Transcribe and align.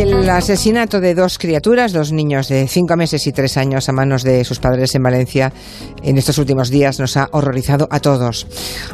El 0.00 0.30
asesinato 0.30 0.98
de 0.98 1.14
dos 1.14 1.36
criaturas, 1.36 1.92
dos 1.92 2.10
niños 2.10 2.48
de 2.48 2.66
cinco 2.68 2.96
meses 2.96 3.26
y 3.26 3.32
tres 3.32 3.58
años 3.58 3.86
a 3.86 3.92
manos 3.92 4.22
de 4.22 4.44
sus 4.44 4.58
padres 4.58 4.94
en 4.94 5.02
Valencia 5.02 5.52
en 6.02 6.16
estos 6.16 6.38
últimos 6.38 6.70
días 6.70 6.98
nos 6.98 7.18
ha 7.18 7.28
horrorizado 7.32 7.86
a 7.90 8.00
todos. 8.00 8.46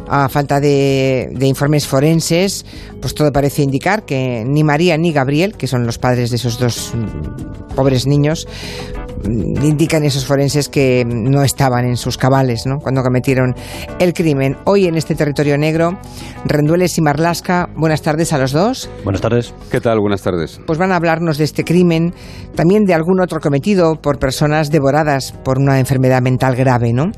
A 0.08 0.28
falta 0.28 0.58
de, 0.58 1.28
de 1.30 1.46
informes 1.46 1.86
forenses, 1.86 2.66
pues 3.00 3.14
todo 3.14 3.30
parece 3.30 3.62
indicar 3.62 4.04
que 4.04 4.42
ni 4.44 4.64
María 4.64 4.98
ni 4.98 5.12
Gabriel, 5.12 5.56
que 5.56 5.68
son 5.68 5.86
los 5.86 5.98
padres 5.98 6.30
de 6.30 6.36
esos 6.36 6.58
dos 6.58 6.92
mm, 6.92 7.76
pobres 7.76 8.08
niños, 8.08 8.48
indican 9.24 10.04
esos 10.04 10.26
forenses 10.26 10.68
que 10.68 11.04
no 11.06 11.42
estaban 11.42 11.84
en 11.86 11.96
sus 11.96 12.16
cabales 12.18 12.66
¿no? 12.66 12.78
cuando 12.78 13.02
cometieron 13.02 13.54
el 13.98 14.12
crimen. 14.12 14.56
Hoy 14.64 14.86
en 14.86 14.96
este 14.96 15.14
territorio 15.14 15.56
negro, 15.58 15.98
Rendueles 16.44 16.96
y 16.98 17.02
Marlasca, 17.02 17.68
buenas 17.76 18.02
tardes 18.02 18.32
a 18.32 18.38
los 18.38 18.52
dos. 18.52 18.90
Buenas 19.04 19.20
tardes. 19.20 19.54
¿Qué 19.70 19.80
tal? 19.80 20.00
Buenas 20.00 20.22
tardes. 20.22 20.60
Pues 20.66 20.78
van 20.78 20.92
a 20.92 20.96
hablarnos 20.96 21.38
de 21.38 21.44
este 21.44 21.64
crimen, 21.64 22.14
también 22.54 22.84
de 22.84 22.94
algún 22.94 23.20
otro 23.20 23.40
cometido 23.40 23.96
por 23.96 24.18
personas 24.18 24.70
devoradas 24.70 25.32
por 25.44 25.58
una 25.58 25.78
enfermedad 25.78 26.22
mental 26.22 26.56
grave. 26.56 26.92
¿no? 26.92 27.10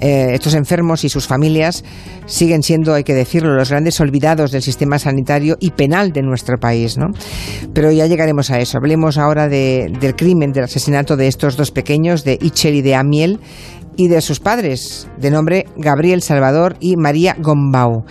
Eh, 0.00 0.30
estos 0.32 0.54
enfermos 0.54 1.04
y 1.04 1.08
sus 1.08 1.26
familias 1.26 1.84
siguen 2.26 2.62
siendo, 2.62 2.94
hay 2.94 3.04
que 3.04 3.14
decirlo, 3.14 3.54
los 3.54 3.70
grandes 3.70 4.00
olvidados 4.00 4.50
del 4.50 4.62
sistema 4.62 4.98
sanitario 4.98 5.56
y 5.60 5.70
penal 5.70 6.12
de 6.12 6.22
nuestro 6.22 6.58
país. 6.58 6.98
¿no? 6.98 7.06
Pero 7.72 7.90
ya 7.92 8.06
llegaremos 8.06 8.50
a 8.50 8.58
eso. 8.58 8.78
Hablemos 8.78 9.18
ahora 9.18 9.48
de, 9.48 9.92
del 10.00 10.16
crimen, 10.16 10.52
del 10.52 10.64
asesinato 10.64 11.16
de 11.16 11.28
estos 11.28 11.45
dos 11.54 11.70
pequeños, 11.70 12.24
de 12.24 12.38
Ichel 12.42 12.74
y 12.74 12.82
de 12.82 12.96
Amiel, 12.96 13.38
y 13.96 14.08
de 14.08 14.20
sus 14.20 14.40
padres, 14.40 15.08
de 15.18 15.30
nombre 15.30 15.66
Gabriel 15.76 16.22
Salvador 16.22 16.76
y 16.80 16.96
María 16.96 17.36
Gombau. 17.38 18.04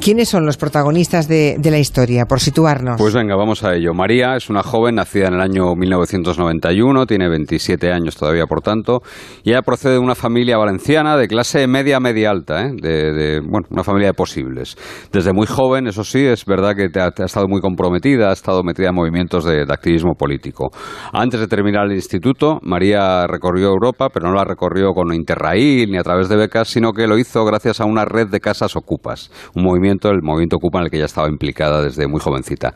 ¿Quiénes 0.00 0.30
son 0.30 0.46
los 0.46 0.56
protagonistas 0.56 1.28
de, 1.28 1.60
la 1.62 1.78
historia, 1.78 2.24
por 2.24 2.40
situarnos? 2.40 2.96
Pues 2.96 3.12
venga, 3.12 3.36
vamos 3.36 3.62
a 3.64 3.74
ello. 3.74 3.92
María 3.92 4.34
es 4.34 4.48
una 4.48 4.62
joven 4.62 4.94
nacida 4.94 5.28
en 5.28 5.34
el 5.34 5.42
año 5.42 5.74
1991, 5.76 7.04
tiene 7.04 7.28
27 7.28 7.92
años 7.92 8.16
todavía, 8.16 8.46
por 8.46 8.62
tanto, 8.62 9.02
y 9.44 9.50
ella 9.50 9.60
procede 9.60 9.94
de 9.94 9.98
una 9.98 10.14
familia 10.14 10.56
valenciana 10.56 11.18
de 11.18 11.28
clase 11.28 11.66
media, 11.66 12.00
media 12.00 12.30
alta, 12.30 12.62
¿eh? 12.62 12.72
de, 12.80 13.40
bueno, 13.40 13.66
una 13.68 13.84
familia 13.84 14.08
de 14.08 14.14
posibles. 14.14 14.74
Desde 15.12 15.34
muy 15.34 15.46
joven, 15.46 15.86
eso 15.86 16.02
sí, 16.02 16.24
es 16.24 16.46
verdad 16.46 16.74
que 16.74 16.88
te 16.88 17.02
ha 17.02 17.26
estado 17.26 17.46
muy 17.46 17.60
comprometida, 17.60 18.30
ha 18.30 18.32
estado 18.32 18.62
metida 18.62 18.88
en 18.88 18.94
movimientos 18.94 19.44
de, 19.44 19.66
de, 19.66 19.72
activismo 19.72 20.14
político. 20.14 20.70
Antes 21.12 21.40
de 21.40 21.46
terminar 21.46 21.84
el 21.84 21.92
instituto, 21.92 22.58
María 22.62 23.26
recorrió 23.26 23.66
Europa, 23.68 24.08
pero 24.08 24.28
no 24.28 24.34
la 24.34 24.44
recorrió 24.44 24.94
con 24.94 25.12
Interrail 25.12 25.90
ni 25.90 25.98
a 25.98 26.02
través 26.02 26.30
de 26.30 26.36
becas, 26.36 26.68
sino 26.68 26.92
que 26.92 27.06
lo 27.06 27.18
hizo 27.18 27.44
gracias 27.44 27.82
a 27.82 27.84
una 27.84 28.06
red 28.06 28.28
de 28.28 28.40
casas 28.40 28.76
ocupas, 28.76 29.30
un 29.54 29.64
movimiento 29.64 29.89
el 29.90 30.22
movimiento 30.22 30.56
Ocupa 30.56 30.78
en 30.78 30.84
el 30.84 30.90
que 30.90 30.96
ella 30.96 31.06
estaba 31.06 31.28
implicada 31.28 31.82
desde 31.82 32.06
muy 32.06 32.20
jovencita. 32.20 32.74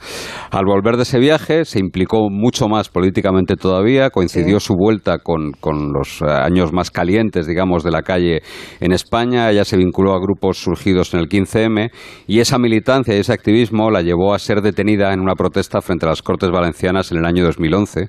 Al 0.51 0.65
volver 0.65 0.97
de 0.97 1.03
ese 1.03 1.19
viaje 1.19 1.65
se 1.65 1.79
implicó 1.79 2.29
mucho 2.31 2.69
más 2.69 2.89
políticamente 2.89 3.57
todavía, 3.57 4.11
coincidió 4.11 4.61
sí. 4.61 4.67
su 4.67 4.75
vuelta 4.75 5.19
con, 5.19 5.53
con, 5.53 5.93
los 5.93 6.23
años 6.23 6.73
más 6.73 6.91
calientes, 6.91 7.47
digamos, 7.47 7.85
de 7.85 7.91
la 7.91 8.03
calle 8.03 8.43
en 8.81 8.93
España, 8.93 9.51
ella 9.51 9.65
se 9.65 9.77
vinculó 9.77 10.15
a 10.15 10.21
grupos 10.21 10.59
surgidos 10.59 11.15
en 11.15 11.21
el 11.21 11.29
15M 11.29 11.91
y 12.27 12.41
esa 12.41 12.59
militancia 12.59 13.15
y 13.15 13.21
ese 13.21 13.33
activismo 13.33 13.91
la 13.91 14.03
llevó 14.03 14.35
a 14.35 14.39
ser 14.39 14.61
detenida 14.61 15.13
en 15.13 15.21
una 15.21 15.35
protesta 15.35 15.81
frente 15.81 16.07
a 16.07 16.11
las 16.11 16.23
Cortes 16.23 16.51
Valencianas 16.51 17.13
en 17.13 17.19
el 17.19 17.25
año 17.25 17.45
2011 17.45 18.09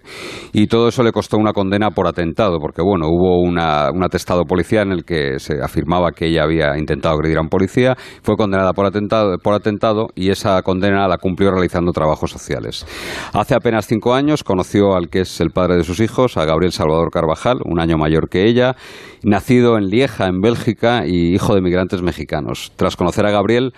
y 0.54 0.68
todo 0.68 0.88
eso 0.88 1.04
le 1.04 1.12
costó 1.12 1.38
una 1.38 1.54
condena 1.54 1.92
por 1.92 2.08
atentado, 2.08 2.60
porque 2.60 2.82
bueno, 2.82 3.08
hubo 3.08 3.42
una, 3.42 3.92
un 3.92 4.04
atestado 4.04 4.46
policial 4.46 4.88
en 4.88 4.94
el 4.94 5.06
que 5.06 5.40
se 5.40 5.62
afirmaba 5.62 6.12
que 6.12 6.28
ella 6.28 6.44
había 6.44 6.78
intentado 6.78 7.16
agredir 7.16 7.38
a 7.38 7.42
un 7.42 7.50
policía, 7.50 7.96
fue 8.24 8.36
condenada 8.36 8.74
por 8.74 8.86
atentado 8.86 8.95
atentado, 8.96 9.38
por 9.38 9.54
atentado 9.54 10.08
y 10.16 10.30
esa 10.30 10.62
condena 10.62 11.08
la 11.08 11.18
cumplió 11.18 11.52
realizando 11.52 11.92
trabajos 11.92 12.32
sociales. 12.32 12.86
Hace 13.34 13.56
apenas 13.56 13.88
cinco 13.88 14.14
años 14.14 14.44
conoció 14.44 14.96
al 14.96 15.10
que 15.10 15.22
es 15.22 15.42
el 15.42 15.52
padre 15.52 15.76
de 15.76 15.84
sus 15.84 16.00
hijos, 16.00 16.38
a 16.38 16.46
Gabriel 16.46 16.72
Salvador 16.72 17.12
Carvajal, 17.12 17.60
un 17.66 17.80
año 17.80 17.98
mayor 17.98 18.30
que 18.30 18.48
ella, 18.48 18.76
nacido 19.24 19.78
en 19.78 19.90
Lieja, 19.90 20.28
en 20.28 20.40
Bélgica, 20.40 21.06
y 21.06 21.34
hijo 21.34 21.56
de 21.56 21.62
migrantes 21.62 22.02
mexicanos. 22.02 22.72
Tras 22.76 22.96
conocer 22.96 23.26
a 23.26 23.32
Gabriel, 23.32 23.74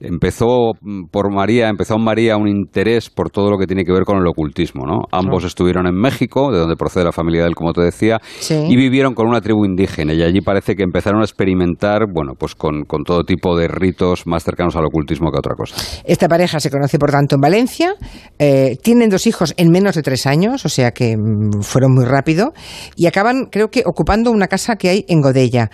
empezó 0.00 0.72
por 1.10 1.32
María, 1.32 1.68
empezó 1.68 1.96
en 1.96 2.04
María 2.04 2.36
un 2.36 2.48
interés 2.48 3.10
por 3.10 3.30
todo 3.30 3.50
lo 3.50 3.58
que 3.58 3.66
tiene 3.66 3.84
que 3.84 3.92
ver 3.92 4.04
con 4.04 4.18
el 4.18 4.26
ocultismo, 4.26 4.84
¿no? 4.86 5.00
Ambos 5.12 5.44
estuvieron 5.44 5.86
en 5.86 5.94
México, 5.94 6.50
de 6.52 6.58
donde 6.58 6.76
procede 6.76 7.04
la 7.04 7.12
familia 7.12 7.42
de 7.42 7.48
él, 7.48 7.54
como 7.54 7.72
te 7.72 7.82
decía, 7.82 8.18
sí. 8.38 8.54
y 8.68 8.76
vivieron 8.76 9.14
con 9.14 9.26
una 9.26 9.40
tribu 9.40 9.64
indígena 9.64 10.14
y 10.14 10.22
allí 10.22 10.40
parece 10.40 10.74
que 10.74 10.82
empezaron 10.82 11.20
a 11.20 11.24
experimentar, 11.24 12.06
bueno, 12.12 12.32
pues 12.38 12.54
con, 12.54 12.84
con, 12.84 13.02
todo 13.04 13.24
tipo 13.24 13.56
de 13.56 13.68
ritos 13.68 14.26
más 14.26 14.44
cercanos 14.44 14.76
al 14.76 14.84
ocultismo 14.84 15.30
que 15.30 15.36
a 15.36 15.40
otra 15.40 15.54
cosa. 15.54 15.76
Esta 16.04 16.28
pareja 16.28 16.60
se 16.60 16.70
conoce, 16.70 16.98
por 16.98 17.10
tanto, 17.10 17.36
en 17.36 17.40
Valencia, 17.40 17.94
eh, 18.38 18.76
tienen 18.82 19.08
dos 19.08 19.26
hijos 19.26 19.54
en 19.56 19.70
menos 19.70 19.94
de 19.94 20.02
tres 20.02 20.26
años, 20.26 20.64
o 20.64 20.68
sea 20.68 20.90
que 20.90 21.16
mmm, 21.16 21.62
fueron 21.62 21.94
muy 21.94 22.04
rápido, 22.04 22.52
y 22.96 23.06
acaban, 23.06 23.46
creo 23.50 23.68
que, 23.68 23.82
ocupando 23.86 24.30
una 24.30 24.48
casa 24.48 24.76
que 24.76 24.88
hay 24.88 25.04
en 25.08 25.20
Godella. 25.20 25.70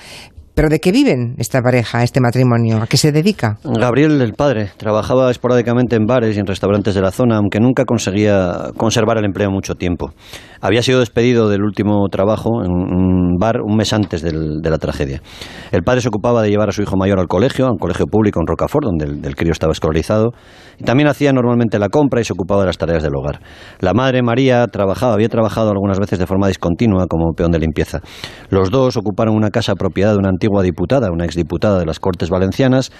¿Pero 0.54 0.68
de 0.68 0.78
qué 0.78 0.92
viven 0.92 1.34
esta 1.38 1.60
pareja, 1.62 2.04
este 2.04 2.20
matrimonio? 2.20 2.80
¿A 2.80 2.86
qué 2.86 2.96
se 2.96 3.10
dedica? 3.10 3.58
Gabriel, 3.64 4.20
el 4.20 4.34
padre, 4.34 4.70
trabajaba 4.76 5.28
esporádicamente 5.32 5.96
en 5.96 6.06
bares 6.06 6.36
y 6.36 6.38
en 6.38 6.46
restaurantes 6.46 6.94
de 6.94 7.00
la 7.00 7.10
zona, 7.10 7.38
aunque 7.38 7.58
nunca 7.58 7.84
conseguía 7.84 8.70
conservar 8.76 9.18
el 9.18 9.24
empleo 9.24 9.50
mucho 9.50 9.74
tiempo. 9.74 10.12
Había 10.60 10.82
sido 10.82 11.00
despedido 11.00 11.48
del 11.48 11.62
último 11.62 12.06
trabajo 12.08 12.64
en 12.64 12.70
un 12.70 13.36
bar 13.36 13.62
un 13.62 13.76
mes 13.76 13.92
antes 13.92 14.22
de 14.22 14.70
la 14.70 14.78
tragedia. 14.78 15.20
El 15.72 15.82
padre 15.82 16.02
se 16.02 16.08
ocupaba 16.08 16.40
de 16.40 16.50
llevar 16.50 16.68
a 16.68 16.72
su 16.72 16.82
hijo 16.82 16.96
mayor 16.96 17.18
al 17.18 17.26
colegio, 17.26 17.66
a 17.66 17.72
un 17.72 17.78
colegio 17.78 18.06
público 18.06 18.38
en 18.40 18.46
Rocafort, 18.46 18.86
donde 18.86 19.28
el, 19.28 19.34
crío 19.34 19.50
estaba 19.50 19.72
escolarizado, 19.72 20.30
y 20.78 20.84
también 20.84 21.08
hacía 21.08 21.32
normalmente 21.32 21.80
la 21.80 21.88
compra 21.88 22.20
y 22.20 22.24
se 22.24 22.32
ocupaba 22.32 22.60
de 22.60 22.66
las 22.68 22.78
tareas 22.78 23.02
del 23.02 23.14
hogar. 23.16 23.40
La 23.80 23.92
madre, 23.92 24.22
María, 24.22 24.66
trabajaba, 24.68 25.14
había 25.14 25.28
trabajado 25.28 25.70
algunas 25.70 25.98
veces 25.98 26.20
de 26.20 26.26
forma 26.26 26.46
discontinua 26.46 27.06
como 27.08 27.32
peón 27.32 27.50
de 27.50 27.58
limpieza. 27.58 27.98
Los 28.50 28.70
dos 28.70 28.96
ocuparon 28.96 29.34
una 29.34 29.50
casa 29.50 29.74
propiedad 29.74 30.12
de 30.12 30.18
una 30.18 30.30
diputada, 30.62 31.10
una 31.10 31.24
exdiputada 31.24 31.78
de 31.78 31.86
las 31.86 32.00
Cortes 32.00 32.30
Valencianas, 32.30 32.90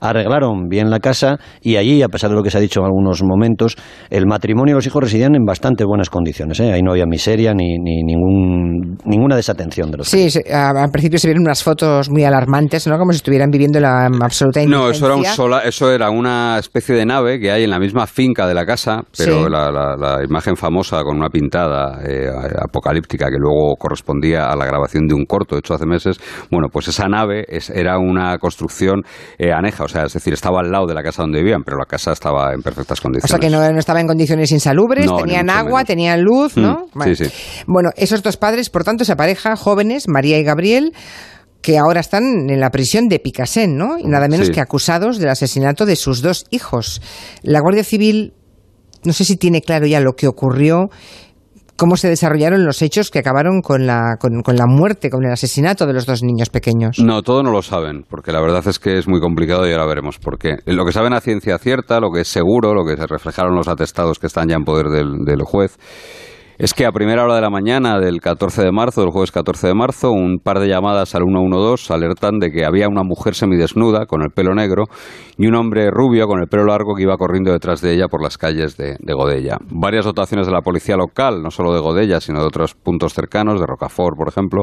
arreglaron 0.00 0.68
bien 0.68 0.90
la 0.90 1.00
casa 1.00 1.38
y 1.60 1.76
allí, 1.76 2.02
a 2.02 2.08
pesar 2.08 2.30
de 2.30 2.36
lo 2.36 2.42
que 2.42 2.50
se 2.50 2.58
ha 2.58 2.60
dicho 2.60 2.80
en 2.80 2.86
algunos 2.86 3.22
momentos, 3.22 3.76
el 4.10 4.26
matrimonio 4.26 4.72
y 4.72 4.76
los 4.76 4.86
hijos 4.86 5.02
residían 5.02 5.34
en 5.34 5.44
bastante 5.44 5.84
buenas 5.84 6.10
condiciones. 6.10 6.60
¿eh? 6.60 6.72
Ahí 6.72 6.82
no 6.82 6.92
había 6.92 7.06
miseria 7.06 7.54
ni, 7.54 7.78
ni 7.78 8.02
ningún, 8.02 8.98
ninguna 9.04 9.36
desatención 9.36 9.90
de 9.90 9.98
los 9.98 10.08
Sí, 10.08 10.30
sí 10.30 10.40
al 10.50 10.90
principio 10.90 11.18
se 11.18 11.28
vieron 11.28 11.42
unas 11.42 11.62
fotos 11.62 12.10
muy 12.10 12.24
alarmantes, 12.24 12.86
¿no? 12.86 12.98
Como 12.98 13.12
si 13.12 13.16
estuvieran 13.16 13.50
viviendo 13.50 13.80
la 13.80 14.06
absoluta 14.06 14.64
No, 14.66 14.90
eso 14.90 15.06
era, 15.06 15.16
un 15.16 15.24
sola, 15.24 15.60
eso 15.60 15.90
era 15.90 16.10
una 16.10 16.58
especie 16.58 16.94
de 16.94 17.06
nave 17.06 17.40
que 17.40 17.50
hay 17.50 17.64
en 17.64 17.70
la 17.70 17.78
misma 17.78 18.06
finca 18.06 18.46
de 18.46 18.54
la 18.54 18.66
casa, 18.66 19.02
pero 19.16 19.44
sí. 19.44 19.50
la, 19.50 19.70
la, 19.70 19.96
la, 19.96 20.24
imagen 20.24 20.56
famosa 20.56 21.02
con 21.02 21.16
una 21.16 21.28
pintada 21.28 22.00
eh, 22.06 22.28
apocalíptica 22.62 23.26
que 23.26 23.38
luego 23.38 23.76
correspondía 23.76 24.46
a 24.46 24.56
la 24.56 24.64
grabación 24.64 25.06
de 25.06 25.14
un 25.14 25.24
corto 25.24 25.56
hecho 25.56 25.74
hace 25.74 25.86
meses, 25.86 26.18
bueno, 26.50 26.68
pues 26.70 26.88
esa 26.94 27.08
nave 27.08 27.44
es, 27.48 27.70
era 27.70 27.98
una 27.98 28.38
construcción 28.38 29.02
eh, 29.38 29.52
aneja, 29.52 29.84
o 29.84 29.88
sea, 29.88 30.04
es 30.04 30.12
decir, 30.12 30.32
estaba 30.32 30.60
al 30.60 30.70
lado 30.70 30.86
de 30.86 30.94
la 30.94 31.02
casa 31.02 31.22
donde 31.22 31.40
vivían, 31.40 31.62
pero 31.64 31.76
la 31.76 31.86
casa 31.86 32.12
estaba 32.12 32.52
en 32.54 32.62
perfectas 32.62 33.00
condiciones. 33.00 33.24
O 33.24 33.28
sea, 33.28 33.38
que 33.38 33.50
no, 33.50 33.70
no 33.70 33.78
estaba 33.78 34.00
en 34.00 34.06
condiciones 34.06 34.50
insalubres, 34.52 35.06
no, 35.06 35.16
tenían 35.16 35.50
agua, 35.50 35.78
menos. 35.78 35.84
tenían 35.84 36.22
luz, 36.22 36.56
¿no? 36.56 36.86
Mm, 36.86 36.98
bueno. 36.98 37.14
Sí, 37.14 37.24
sí. 37.24 37.64
bueno, 37.66 37.90
esos 37.96 38.22
dos 38.22 38.36
padres, 38.36 38.70
por 38.70 38.84
tanto, 38.84 39.02
esa 39.02 39.16
pareja, 39.16 39.56
jóvenes, 39.56 40.04
María 40.08 40.38
y 40.38 40.44
Gabriel, 40.44 40.92
que 41.60 41.78
ahora 41.78 42.00
están 42.00 42.50
en 42.50 42.60
la 42.60 42.70
prisión 42.70 43.08
de 43.08 43.18
Picasen, 43.18 43.76
¿no? 43.76 43.98
Y 43.98 44.04
nada 44.04 44.28
menos 44.28 44.48
sí. 44.48 44.52
que 44.52 44.60
acusados 44.60 45.18
del 45.18 45.30
asesinato 45.30 45.86
de 45.86 45.96
sus 45.96 46.20
dos 46.20 46.44
hijos. 46.50 47.00
La 47.42 47.60
Guardia 47.60 47.84
Civil, 47.84 48.34
no 49.02 49.12
sé 49.12 49.24
si 49.24 49.36
tiene 49.36 49.62
claro 49.62 49.86
ya 49.86 50.00
lo 50.00 50.12
que 50.12 50.28
ocurrió 50.28 50.90
cómo 51.76 51.96
se 51.96 52.08
desarrollaron 52.08 52.64
los 52.64 52.82
hechos 52.82 53.10
que 53.10 53.18
acabaron 53.18 53.60
con 53.60 53.86
la, 53.86 54.16
con, 54.20 54.42
con, 54.42 54.56
la 54.56 54.66
muerte, 54.66 55.10
con 55.10 55.24
el 55.24 55.32
asesinato 55.32 55.86
de 55.86 55.92
los 55.92 56.06
dos 56.06 56.22
niños 56.22 56.50
pequeños. 56.50 56.98
No, 56.98 57.22
todo 57.22 57.42
no 57.42 57.50
lo 57.50 57.62
saben, 57.62 58.04
porque 58.08 58.32
la 58.32 58.40
verdad 58.40 58.66
es 58.66 58.78
que 58.78 58.98
es 58.98 59.08
muy 59.08 59.20
complicado 59.20 59.68
y 59.68 59.72
ahora 59.72 59.86
veremos 59.86 60.18
por 60.18 60.38
qué. 60.38 60.56
Lo 60.66 60.84
que 60.84 60.92
saben 60.92 61.12
a 61.12 61.20
ciencia 61.20 61.58
cierta, 61.58 62.00
lo 62.00 62.10
que 62.10 62.20
es 62.20 62.28
seguro, 62.28 62.74
lo 62.74 62.84
que 62.84 62.96
se 62.96 63.06
reflejaron 63.06 63.54
los 63.54 63.68
atestados 63.68 64.18
que 64.18 64.26
están 64.26 64.48
ya 64.48 64.56
en 64.56 64.64
poder 64.64 64.86
del, 64.86 65.24
del 65.24 65.42
juez, 65.42 65.78
es 66.58 66.72
que 66.72 66.86
a 66.86 66.92
primera 66.92 67.24
hora 67.24 67.34
de 67.34 67.40
la 67.40 67.50
mañana 67.50 67.98
del 67.98 68.20
14 68.20 68.62
de 68.62 68.72
marzo, 68.72 69.00
del 69.00 69.10
jueves 69.10 69.32
14 69.32 69.68
de 69.68 69.74
marzo, 69.74 70.12
un 70.12 70.38
par 70.38 70.60
de 70.60 70.68
llamadas 70.68 71.14
al 71.14 71.22
112 71.24 71.92
alertan 71.92 72.38
de 72.38 72.50
que 72.50 72.64
había 72.64 72.88
una 72.88 73.02
mujer 73.02 73.34
semidesnuda 73.34 74.06
con 74.06 74.22
el 74.22 74.30
pelo 74.30 74.54
negro 74.54 74.84
y 75.36 75.46
un 75.46 75.56
hombre 75.56 75.90
rubio 75.90 76.26
con 76.26 76.40
el 76.40 76.46
pelo 76.46 76.66
largo 76.66 76.94
que 76.94 77.02
iba 77.02 77.16
corriendo 77.16 77.52
detrás 77.52 77.80
de 77.80 77.94
ella 77.94 78.06
por 78.08 78.22
las 78.22 78.38
calles 78.38 78.76
de, 78.76 78.96
de 79.00 79.14
Godella. 79.14 79.56
Varias 79.68 80.04
dotaciones 80.04 80.46
de 80.46 80.52
la 80.52 80.60
policía 80.60 80.96
local, 80.96 81.42
no 81.42 81.50
solo 81.50 81.72
de 81.74 81.80
Godella, 81.80 82.20
sino 82.20 82.40
de 82.40 82.46
otros 82.46 82.74
puntos 82.74 83.14
cercanos, 83.14 83.58
de 83.58 83.66
Rocafort, 83.66 84.16
por 84.16 84.28
ejemplo, 84.28 84.62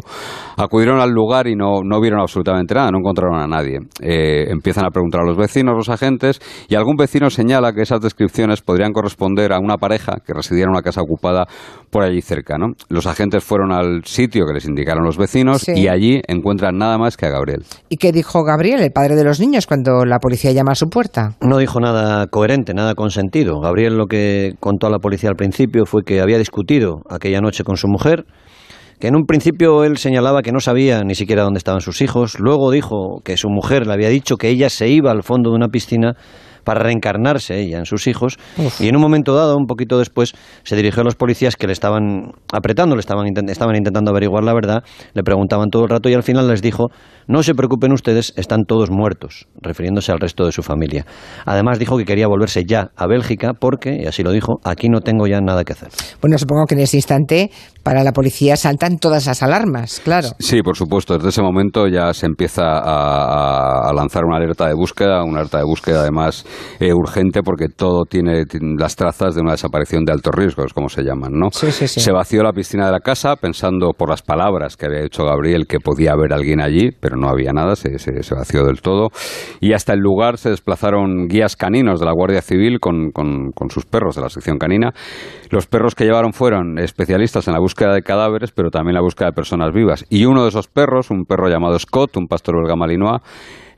acudieron 0.58 1.00
al 1.00 1.12
lugar 1.12 1.48
y 1.48 1.56
no, 1.56 1.82
no 1.84 2.00
vieron 2.00 2.22
absolutamente 2.22 2.74
nada, 2.74 2.92
no 2.92 3.00
encontraron 3.00 3.40
a 3.40 3.48
nadie. 3.48 3.80
Eh, 4.02 4.46
empiezan 4.50 4.86
a 4.86 4.92
preguntar 4.92 5.22
a 5.22 5.26
los 5.26 5.38
vecinos, 5.38 5.76
los 5.76 5.90
agentes, 5.90 6.40
y 6.70 6.76
algún 6.76 6.96
vecino 6.96 7.30
señala 7.30 7.74
que 7.74 7.82
esas 7.82 8.00
descripciones 8.00 8.62
podrían 8.62 8.94
corresponder 8.94 9.52
a 9.52 9.60
una 9.60 9.78
pareja 9.78 10.18
que 10.26 10.34
residía 10.34 10.64
en 10.64 10.70
una 10.70 10.82
casa 10.82 11.02
ocupada 11.02 11.48
por 11.92 12.04
allí 12.04 12.22
cerca. 12.22 12.58
¿no? 12.58 12.74
Los 12.90 13.06
agentes 13.06 13.44
fueron 13.44 13.72
al 13.72 14.04
sitio 14.06 14.46
que 14.48 14.54
les 14.54 14.66
indicaron 14.66 15.04
los 15.04 15.18
vecinos 15.18 15.68
y 15.68 15.88
allí 15.88 16.22
encuentran 16.28 16.78
nada 16.78 16.98
más 16.98 17.18
que 17.18 17.28
a 17.28 17.30
Gabriel. 17.30 17.64
¿Y 17.90 17.98
qué 17.98 18.12
dijo 18.12 18.44
Gabriel, 18.44 18.82
el 18.82 18.92
padre 18.92 19.16
de 19.16 19.24
los 19.24 19.40
niños, 19.40 19.68
cuando 19.68 20.06
la 20.06 20.20
policía 20.20 20.52
llama 20.52 20.72
a 20.72 20.76
su 20.76 20.88
puerta? 20.88 21.36
No 21.42 21.58
dijo 21.58 21.80
nada 21.80 22.26
coherente, 22.28 22.74
nada 22.74 22.96
con 22.96 23.12
sentido. 23.12 23.60
Gabriel 23.60 23.98
lo 23.98 24.08
que 24.08 24.54
contó 24.60 24.88
a 24.88 24.90
la 24.90 25.00
policía 25.00 25.30
al 25.30 25.36
principio 25.36 25.86
fue 25.86 26.04
que 26.04 26.22
había 26.22 26.38
discutido 26.38 27.02
aquella 27.10 27.42
noche 27.42 27.64
con 27.64 27.78
su 27.78 27.88
mujer 27.88 28.26
que 29.02 29.08
en 29.08 29.16
un 29.16 29.26
principio 29.26 29.84
él 29.84 29.98
señalaba 29.98 30.44
que 30.44 30.52
no 30.52 30.60
sabía 30.60 31.02
ni 31.04 31.16
siquiera 31.16 31.42
dónde 31.42 31.58
estaban 31.58 31.82
sus 31.82 32.02
hijos, 32.04 32.40
luego 32.40 32.70
dijo 32.70 33.22
que 33.26 33.36
su 33.36 33.50
mujer 33.50 33.88
le 33.88 33.94
había 33.94 34.10
dicho 34.10 34.38
que 34.38 34.50
ella 34.50 34.70
se 34.70 34.90
iba 34.90 35.12
al 35.12 35.24
fondo 35.24 35.50
de 35.50 35.56
una 35.56 35.70
piscina 35.70 36.14
para 36.64 36.82
reencarnarse 36.82 37.60
ella 37.60 37.78
en 37.78 37.86
sus 37.86 38.08
hijos. 38.08 38.38
Y 38.80 38.88
en 38.88 38.96
un 38.96 39.02
momento 39.02 39.36
dado, 39.36 39.58
un 39.58 39.66
poquito 39.66 39.98
después, 39.98 40.34
se 40.64 40.76
dirigió 40.76 41.02
a 41.02 41.04
los 41.04 41.16
policías 41.16 41.56
que 41.56 41.68
le 41.68 41.74
estaban 41.74 42.32
apretando, 42.54 42.96
le 42.96 43.00
estaban, 43.00 43.28
estaban 43.48 43.76
intentando 43.76 44.12
averiguar 44.12 44.44
la 44.44 44.54
verdad, 44.54 44.84
le 45.14 45.24
preguntaban 45.24 45.70
todo 45.70 45.84
el 45.84 45.90
rato 45.90 46.10
y 46.10 46.14
al 46.14 46.24
final 46.24 46.48
les 46.48 46.62
dijo, 46.62 46.90
no 47.28 47.44
se 47.44 47.54
preocupen 47.54 47.92
ustedes, 47.94 48.34
están 48.36 48.66
todos 48.66 48.90
muertos, 48.90 49.48
refiriéndose 49.62 50.12
al 50.12 50.20
resto 50.20 50.46
de 50.46 50.52
su 50.52 50.64
familia. 50.64 51.06
Además 51.46 51.80
dijo 51.80 51.98
que 51.98 52.06
quería 52.06 52.28
volverse 52.28 52.66
ya 52.66 52.92
a 52.96 53.08
Bélgica 53.08 53.54
porque, 53.54 53.98
y 54.02 54.06
así 54.06 54.24
lo 54.24 54.32
dijo, 54.32 54.60
aquí 54.64 54.90
no 54.90 55.02
tengo 55.02 55.28
ya 55.28 55.40
nada 55.40 55.64
que 55.64 55.74
hacer. 55.74 55.90
Bueno, 56.22 56.38
supongo 56.38 56.66
que 56.68 56.76
en 56.76 56.82
ese 56.82 56.98
instante 56.98 57.52
para 57.84 58.04
la 58.04 58.12
policía 58.12 58.56
saltan 58.58 58.98
todas 58.98 59.26
las 59.26 59.42
alarmas, 59.42 60.02
claro. 60.04 60.30
Sí, 60.40 60.62
por 60.62 60.78
supuesto. 60.78 61.16
Desde 61.16 61.30
ese 61.30 61.42
momento 61.42 61.88
ya 61.88 62.14
se 62.14 62.26
empieza 62.26 62.64
a, 62.64 63.92
lanzar 63.94 64.24
una 64.26 64.38
alerta 64.38 64.68
de 64.68 64.74
búsqueda, 64.74 65.24
una 65.24 65.40
alerta 65.40 65.58
de 65.58 65.64
búsqueda 65.64 66.02
además 66.02 66.46
eh, 66.80 66.94
urgente 66.94 67.42
porque 67.44 67.68
todo 67.68 68.06
tiene, 68.06 68.44
las 68.78 68.96
trazas 68.96 69.36
de 69.36 69.42
una 69.42 69.52
desaparición 69.52 70.04
de 70.06 70.14
altos 70.14 70.34
riesgos, 70.34 70.74
como 70.74 70.90
se 70.90 71.04
llaman, 71.04 71.34
¿no? 71.34 71.50
Sí, 71.52 71.72
sí, 71.72 71.88
sí. 71.88 72.00
Se 72.00 72.12
vació 72.12 72.44
la 72.44 72.54
piscina 72.54 72.86
de 72.86 72.92
la 72.92 73.00
casa 73.00 73.36
pensando 73.36 73.94
por 73.94 74.10
las 74.10 74.22
palabras 74.22 74.78
que 74.78 74.86
había 74.86 75.02
dicho 75.02 75.24
Gabriel 75.24 75.68
que 75.68 75.80
podía 75.80 76.14
haber 76.14 76.34
alguien 76.34 76.62
allí, 76.62 76.92
pero 76.92 77.18
no 77.18 77.30
había 77.30 77.52
nada, 77.54 77.76
se, 77.76 77.98
se, 78.00 78.36
vació 78.36 78.64
del 78.66 78.82
todo. 78.82 79.10
Y 79.60 79.74
hasta 79.74 79.94
el 79.94 80.00
lugar 80.00 80.38
se 80.38 80.50
desplazaron 80.50 81.28
guías 81.28 81.56
caninos 81.56 82.00
de 82.00 82.06
la 82.06 82.14
Guardia 82.14 82.42
Civil 82.42 82.80
con, 82.80 83.12
con, 83.12 83.52
con 83.52 83.70
sus 83.70 83.86
perros 83.86 84.16
de 84.16 84.22
la 84.22 84.30
sección 84.30 84.58
canina. 84.58 84.94
Los 85.50 85.68
perros 85.68 85.96
que 85.96 86.06
llevaron 86.06 86.34
fueron 86.34 86.80
especialistas 86.80 87.48
en 87.48 87.54
la 87.54 87.60
búsqueda 87.60 87.94
de 87.94 88.02
cadáveres, 88.02 88.52
pero 88.52 88.70
también 88.70 88.96
la 88.96 89.02
búsqueda 89.02 89.30
de 89.30 89.34
personas 89.34 89.74
vivas. 89.74 90.06
Y 90.10 90.26
uno 90.26 90.44
de 90.44 90.50
esos 90.50 90.68
perros, 90.68 91.12
un 91.12 91.26
perro 91.26 91.50
llamado 91.50 91.78
Scott, 91.78 92.18
un 92.18 92.28
pastor 92.28 92.56
belga 92.56 92.76
malinois, 92.76 93.22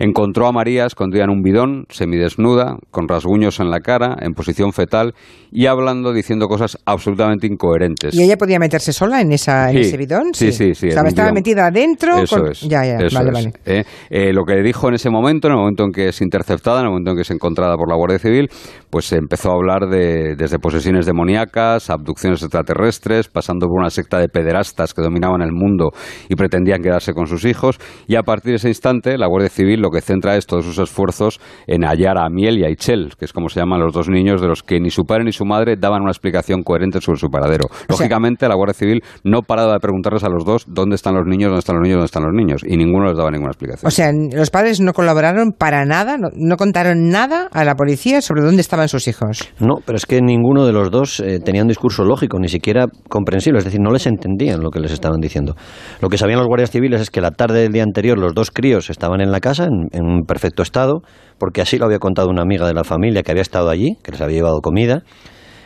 Encontró 0.04 0.48
a 0.48 0.52
María 0.52 0.86
escondida 0.86 1.24
en 1.24 1.30
un 1.30 1.42
bidón, 1.42 1.86
semidesnuda, 1.88 2.76
con 2.92 3.08
rasguños 3.08 3.62
en 3.62 3.70
la 3.70 3.80
cara, 3.80 4.18
en 4.20 4.34
posición 4.34 4.74
fetal 4.74 5.14
y 5.50 5.68
hablando, 5.68 6.12
diciendo 6.12 6.50
cosas 6.50 6.78
absolutamente 6.84 7.48
incoherentes. 7.48 8.14
¿Y 8.14 8.22
ella 8.22 8.36
podía 8.36 8.60
meterse 8.60 8.92
sola 8.92 9.22
en, 9.22 9.32
esa, 9.32 9.72
ese 9.72 9.96
bidón? 9.96 10.34
Sí, 10.34 10.52
sí, 10.52 10.76
sí. 10.76 10.90
estaba 10.90 11.32
metida 11.32 11.68
adentro. 11.68 12.18
Eso 12.18 12.46
es. 12.48 12.64
Ya, 12.64 12.84
ya, 12.84 12.98
vale, 13.14 13.32
vale. 13.32 13.54
¿eh? 13.66 13.86
Eh, 14.10 14.34
lo 14.34 14.44
que 14.44 14.62
dijo 14.62 14.90
en 14.90 14.96
ese 14.96 15.10
momento, 15.10 15.48
en 15.48 15.54
el 15.54 15.60
momento 15.60 15.86
en 15.86 15.94
que 15.94 16.10
es 16.10 16.22
interceptada, 16.22 16.82
en 16.82 16.88
el 16.88 16.90
momento 16.92 17.12
en 17.12 17.16
que 17.16 17.22
es 17.22 17.32
encontrada 17.32 17.78
por 17.78 17.88
la 17.88 17.96
Guardia 17.96 18.20
Civil, 18.20 18.50
pues 18.90 19.10
empezó 19.14 19.52
a 19.52 19.54
hablar 19.54 19.88
de, 19.88 20.36
desde 20.36 20.60
posesiones 20.60 21.06
demoníacas, 21.06 21.90
abducciones 21.90 22.42
extraterrestres, 22.42 23.30
pasando 23.30 23.68
por 23.68 23.80
una 23.80 23.90
secta 23.90 24.20
de 24.20 24.28
pederastas 24.28 24.94
que 24.94 25.02
dominaban 25.02 25.42
el 25.42 25.54
mundo 25.54 25.92
y 26.28 26.36
pretendían 26.36 26.82
quedarse 26.82 27.14
con 27.14 27.26
sus 27.28 27.46
hijos. 27.46 27.80
Y 28.06 28.18
a 28.18 28.24
partir 28.24 28.52
de 28.52 28.58
ese 28.58 28.68
instante, 28.68 29.18
la 29.18 29.28
Guardia 29.28 29.50
Civil 29.50 29.80
lo 29.80 29.93
que 29.94 30.02
centra 30.02 30.36
es 30.36 30.46
todos 30.46 30.66
sus 30.66 30.78
esfuerzos 30.80 31.40
en 31.68 31.84
hallar 31.84 32.18
a 32.18 32.30
Miel 32.30 32.58
y 32.58 32.66
a 32.66 32.70
Ichel, 32.70 33.14
que 33.18 33.26
es 33.26 33.34
como 33.34 33.50
se 33.50 33.60
llaman 33.60 33.80
los 33.80 33.94
dos 33.94 34.10
niños 34.10 34.42
de 34.42 34.48
los 34.48 34.64
que 34.64 34.80
ni 34.80 34.90
su 34.90 35.06
padre 35.06 35.24
ni 35.24 35.32
su 35.32 35.46
madre 35.46 35.76
daban 35.78 36.02
una 36.02 36.12
explicación 36.12 36.64
coherente 36.64 37.00
sobre 37.02 37.20
su 37.20 37.30
paradero. 37.30 37.70
Lógicamente, 37.88 38.48
la 38.48 38.56
Guardia 38.56 38.74
Civil 38.74 39.02
no 39.24 39.42
paraba 39.42 39.74
de 39.74 39.80
preguntarles 39.80 40.24
a 40.24 40.30
los 40.30 40.46
dos 40.46 40.66
dónde 40.68 40.96
están 40.96 41.16
los 41.16 41.26
niños, 41.26 41.50
dónde 41.50 41.60
están 41.60 41.76
los 41.76 41.84
niños, 41.84 41.96
dónde 41.96 42.06
están 42.06 42.24
los 42.24 42.34
niños, 42.34 42.62
y 42.66 42.78
ninguno 42.78 43.08
les 43.08 43.18
daba 43.18 43.32
ninguna 43.32 43.52
explicación. 43.52 43.88
O 43.88 43.92
sea, 43.92 44.12
los 44.12 44.50
padres 44.50 44.82
no 44.82 44.94
colaboraron 44.94 45.52
para 45.52 45.86
nada, 45.86 46.18
no, 46.18 46.58
contaron 46.58 47.10
nada 47.10 47.48
a 47.52 47.64
la 47.64 47.76
policía 47.76 48.22
sobre 48.22 48.42
dónde 48.42 48.62
estaban 48.62 48.90
sus 48.90 49.08
hijos. 49.08 49.50
No, 49.60 49.76
pero 49.86 49.98
es 49.98 50.06
que 50.06 50.22
ninguno 50.22 50.66
de 50.66 50.74
los 50.74 50.92
dos 50.92 51.20
eh, 51.20 51.40
tenía 51.40 51.62
un 51.62 51.68
discurso 51.68 52.04
lógico, 52.04 52.40
ni 52.40 52.50
siquiera 52.50 52.88
comprensible, 53.10 53.60
es 53.60 53.66
decir, 53.66 53.80
no 53.80 53.92
les 53.92 54.08
entendían 54.08 54.62
lo 54.62 54.70
que 54.70 54.80
les 54.80 54.92
estaban 54.92 55.20
diciendo. 55.20 55.56
Lo 56.02 56.10
que 56.10 56.18
sabían 56.18 56.40
los 56.40 56.48
guardias 56.48 56.72
civiles 56.72 57.02
es 57.02 57.10
que 57.10 57.22
la 57.22 57.32
tarde 57.32 57.62
del 57.62 57.72
día 57.72 57.84
anterior 57.84 58.18
los 58.18 58.34
dos 58.34 58.52
críos 58.52 58.90
estaban 58.90 59.22
en 59.22 59.32
la 59.32 59.40
casa, 59.40 59.68
en 59.92 60.06
un 60.06 60.24
perfecto 60.26 60.64
estado, 60.64 61.02
porque 61.38 61.62
así 61.62 61.78
lo 61.78 61.86
había 61.86 62.00
contado 62.00 62.30
una 62.30 62.42
amiga 62.42 62.68
de 62.68 62.74
la 62.74 62.84
familia 62.84 63.24
que 63.24 63.32
había 63.32 63.42
estado 63.42 63.70
allí, 63.70 63.98
que 64.04 64.12
les 64.12 64.22
había 64.22 64.38
llevado 64.38 64.62
comida. 64.62 65.04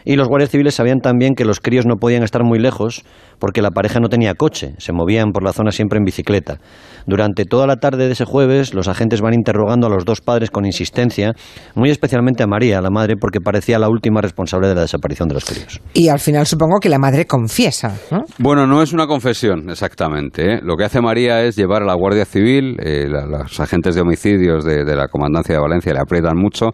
Y 0.09 0.15
los 0.15 0.29
guardias 0.29 0.51
civiles 0.51 0.73
sabían 0.73 1.01
también 1.01 1.35
que 1.35 1.43
los 1.43 1.59
críos 1.59 1.85
no 1.85 1.97
podían 1.97 2.23
estar 2.23 2.41
muy 2.41 2.59
lejos 2.59 3.03
porque 3.39 3.61
la 3.61 3.71
pareja 3.71 3.99
no 3.99 4.07
tenía 4.07 4.35
coche, 4.35 4.73
se 4.77 4.93
movían 4.93 5.33
por 5.33 5.43
la 5.43 5.51
zona 5.51 5.71
siempre 5.71 5.99
en 5.99 6.05
bicicleta. 6.05 6.59
Durante 7.05 7.43
toda 7.43 7.67
la 7.67 7.75
tarde 7.75 8.05
de 8.05 8.13
ese 8.13 8.23
jueves, 8.23 8.73
los 8.73 8.87
agentes 8.87 9.19
van 9.19 9.33
interrogando 9.33 9.87
a 9.87 9.89
los 9.89 10.05
dos 10.05 10.21
padres 10.21 10.49
con 10.49 10.65
insistencia, 10.65 11.33
muy 11.75 11.89
especialmente 11.89 12.41
a 12.41 12.47
María, 12.47 12.79
la 12.79 12.89
madre, 12.89 13.15
porque 13.19 13.41
parecía 13.41 13.79
la 13.79 13.89
última 13.89 14.21
responsable 14.21 14.69
de 14.69 14.75
la 14.75 14.81
desaparición 14.81 15.27
de 15.27 15.33
los 15.33 15.43
críos. 15.43 15.81
Y 15.93 16.07
al 16.07 16.19
final 16.19 16.45
supongo 16.45 16.79
que 16.79 16.87
la 16.87 16.99
madre 16.99 17.25
confiesa, 17.25 17.97
¿no? 18.09 18.23
Bueno, 18.39 18.65
no 18.65 18.81
es 18.81 18.93
una 18.93 19.07
confesión 19.07 19.69
exactamente. 19.69 20.53
¿eh? 20.53 20.59
Lo 20.63 20.77
que 20.77 20.85
hace 20.85 21.01
María 21.01 21.43
es 21.43 21.57
llevar 21.57 21.83
a 21.83 21.85
la 21.85 21.95
Guardia 21.95 22.23
Civil, 22.23 22.77
eh, 22.79 23.07
los 23.09 23.59
agentes 23.59 23.93
de 23.95 24.01
homicidios 24.01 24.63
de, 24.63 24.85
de 24.85 24.95
la 24.95 25.09
Comandancia 25.09 25.55
de 25.55 25.61
Valencia 25.61 25.93
le 25.93 25.99
aprietan 25.99 26.37
mucho, 26.37 26.67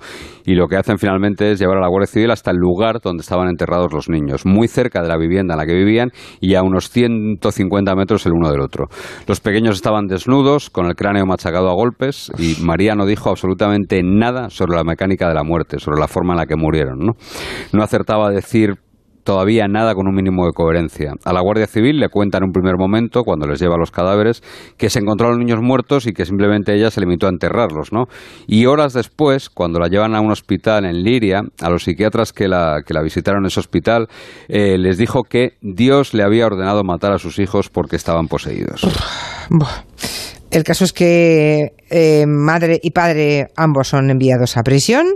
y 0.45 0.53
lo 0.53 0.67
que 0.67 0.77
hacen 0.77 0.99
finalmente 0.99 1.51
es 1.51 1.59
llevar 1.59 1.77
a 1.77 1.81
la 1.81 1.87
Guardia 1.87 2.07
Civil 2.07 2.29
hasta 2.29 2.51
el 2.51 2.57
lugar 2.57 2.99
donde 3.01 3.22
estaban 3.23 3.49
enterrados 3.49 3.91
los 3.91 4.09
niños, 4.09 4.45
muy 4.45 4.67
cerca 4.67 5.01
de 5.01 5.07
la 5.07 5.17
vivienda 5.17 5.53
en 5.53 5.59
la 5.59 5.65
que 5.65 5.73
vivían 5.73 6.11
y 6.39 6.55
a 6.55 6.61
unos 6.61 6.89
150 6.89 7.95
metros 7.95 8.25
el 8.25 8.33
uno 8.33 8.51
del 8.51 8.61
otro. 8.61 8.87
Los 9.27 9.39
pequeños 9.39 9.75
estaban 9.75 10.07
desnudos, 10.07 10.69
con 10.69 10.85
el 10.85 10.95
cráneo 10.95 11.25
machacado 11.25 11.69
a 11.69 11.73
golpes, 11.73 12.31
y 12.37 12.61
María 12.61 12.95
no 12.95 13.05
dijo 13.05 13.29
absolutamente 13.29 14.01
nada 14.03 14.49
sobre 14.49 14.75
la 14.75 14.83
mecánica 14.83 15.27
de 15.27 15.35
la 15.35 15.43
muerte, 15.43 15.79
sobre 15.79 15.99
la 15.99 16.07
forma 16.07 16.33
en 16.33 16.39
la 16.39 16.45
que 16.45 16.55
murieron. 16.55 16.99
No, 16.99 17.13
no 17.71 17.83
acertaba 17.83 18.27
a 18.27 18.31
decir 18.31 18.75
todavía 19.23 19.67
nada 19.67 19.95
con 19.95 20.07
un 20.07 20.15
mínimo 20.15 20.45
de 20.45 20.53
coherencia. 20.53 21.13
A 21.25 21.33
la 21.33 21.41
Guardia 21.41 21.67
Civil 21.67 21.99
le 21.99 22.09
cuenta 22.09 22.37
en 22.37 22.45
un 22.45 22.51
primer 22.51 22.77
momento, 22.77 23.23
cuando 23.23 23.47
les 23.47 23.59
lleva 23.59 23.77
los 23.77 23.91
cadáveres, 23.91 24.43
que 24.77 24.89
se 24.89 25.01
los 25.01 25.37
niños 25.37 25.61
muertos 25.61 26.07
y 26.07 26.13
que 26.13 26.25
simplemente 26.25 26.73
ella 26.73 26.91
se 26.91 27.01
limitó 27.01 27.27
a 27.27 27.29
enterrarlos, 27.29 27.91
¿no? 27.91 28.05
Y 28.47 28.65
horas 28.65 28.93
después, 28.93 29.49
cuando 29.49 29.79
la 29.79 29.87
llevan 29.87 30.15
a 30.15 30.21
un 30.21 30.31
hospital 30.31 30.85
en 30.85 31.03
Liria, 31.03 31.41
a 31.61 31.69
los 31.69 31.83
psiquiatras 31.83 32.33
que 32.33 32.47
la, 32.47 32.81
que 32.85 32.93
la 32.93 33.01
visitaron 33.01 33.43
en 33.43 33.47
ese 33.47 33.59
hospital, 33.59 34.07
eh, 34.47 34.77
les 34.77 34.97
dijo 34.97 35.23
que 35.23 35.53
Dios 35.61 36.13
le 36.13 36.23
había 36.23 36.45
ordenado 36.45 36.83
matar 36.83 37.13
a 37.13 37.19
sus 37.19 37.39
hijos 37.39 37.69
porque 37.69 37.95
estaban 37.95 38.27
poseídos. 38.27 38.81
El 40.53 40.63
caso 40.63 40.85
es 40.85 40.93
que 40.93 41.73
eh, 41.89 42.25
madre 42.27 42.79
y 42.81 42.91
padre 42.91 43.47
ambos 43.57 43.87
son 43.87 44.11
enviados 44.11 44.55
a 44.55 44.61
prisión 44.61 45.07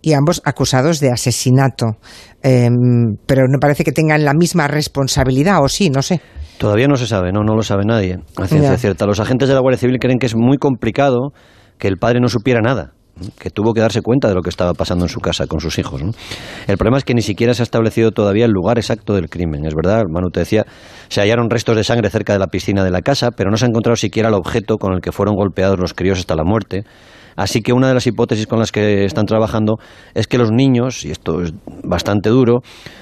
y 0.00 0.12
ambos 0.12 0.40
acusados 0.44 1.00
de 1.00 1.10
asesinato. 1.10 1.96
Em, 2.44 3.16
pero 3.26 3.48
no 3.48 3.58
parece 3.58 3.82
que 3.82 3.90
tengan 3.90 4.24
la 4.24 4.34
misma 4.34 4.68
responsabilidad, 4.68 5.64
o 5.64 5.68
sí, 5.68 5.90
no 5.90 6.00
sé. 6.00 6.20
Todavía 6.58 6.86
no 6.86 6.94
se 6.94 7.08
sabe, 7.08 7.32
no, 7.32 7.42
no 7.42 7.56
lo 7.56 7.64
sabe 7.64 7.84
nadie, 7.84 8.20
a 8.36 8.46
ciencia 8.46 8.78
cierta. 8.78 9.04
Los 9.04 9.18
agentes 9.18 9.48
de 9.48 9.54
la 9.54 9.60
Guardia 9.60 9.80
Civil 9.80 9.98
creen 9.98 10.20
que 10.20 10.26
es 10.26 10.36
muy 10.36 10.58
complicado 10.58 11.32
que 11.76 11.88
el 11.88 11.96
padre 11.96 12.20
no 12.20 12.28
supiera 12.28 12.60
nada 12.60 12.92
que 13.38 13.50
tuvo 13.50 13.72
que 13.72 13.80
darse 13.80 14.02
cuenta 14.02 14.28
de 14.28 14.34
lo 14.34 14.42
que 14.42 14.50
estaba 14.50 14.74
pasando 14.74 15.04
en 15.04 15.08
su 15.08 15.20
casa 15.20 15.46
con 15.46 15.60
sus 15.60 15.78
hijos. 15.78 16.02
El 16.66 16.76
problema 16.76 16.98
es 16.98 17.04
que 17.04 17.14
ni 17.14 17.22
siquiera 17.22 17.54
se 17.54 17.62
ha 17.62 17.64
establecido 17.64 18.10
todavía 18.10 18.44
el 18.44 18.50
lugar 18.50 18.78
exacto 18.78 19.14
del 19.14 19.28
crimen. 19.28 19.64
Es 19.66 19.74
verdad, 19.74 20.02
Manu 20.10 20.30
te 20.30 20.40
decía, 20.40 20.66
se 21.08 21.20
hallaron 21.20 21.50
restos 21.50 21.76
de 21.76 21.84
sangre 21.84 22.10
cerca 22.10 22.32
de 22.32 22.38
la 22.38 22.48
piscina 22.48 22.84
de 22.84 22.90
la 22.90 23.02
casa, 23.02 23.30
pero 23.30 23.50
no 23.50 23.56
se 23.56 23.64
ha 23.64 23.68
encontrado 23.68 23.96
siquiera 23.96 24.28
el 24.28 24.34
objeto 24.34 24.76
con 24.76 24.92
el 24.94 25.00
que 25.00 25.12
fueron 25.12 25.34
golpeados 25.36 25.78
los 25.78 25.94
críos 25.94 26.18
hasta 26.18 26.34
la 26.34 26.44
muerte. 26.44 26.84
Así 27.36 27.60
que 27.60 27.72
una 27.72 27.88
de 27.88 27.94
las 27.94 28.06
hipótesis 28.06 28.46
con 28.46 28.58
las 28.58 28.72
que 28.72 29.04
están 29.04 29.26
trabajando 29.26 29.76
es 30.14 30.26
que 30.26 30.38
los 30.38 30.50
niños, 30.50 31.04
y 31.04 31.10
esto 31.10 31.42
es 31.42 31.52
bastante 31.82 32.30
duro, 32.30 32.60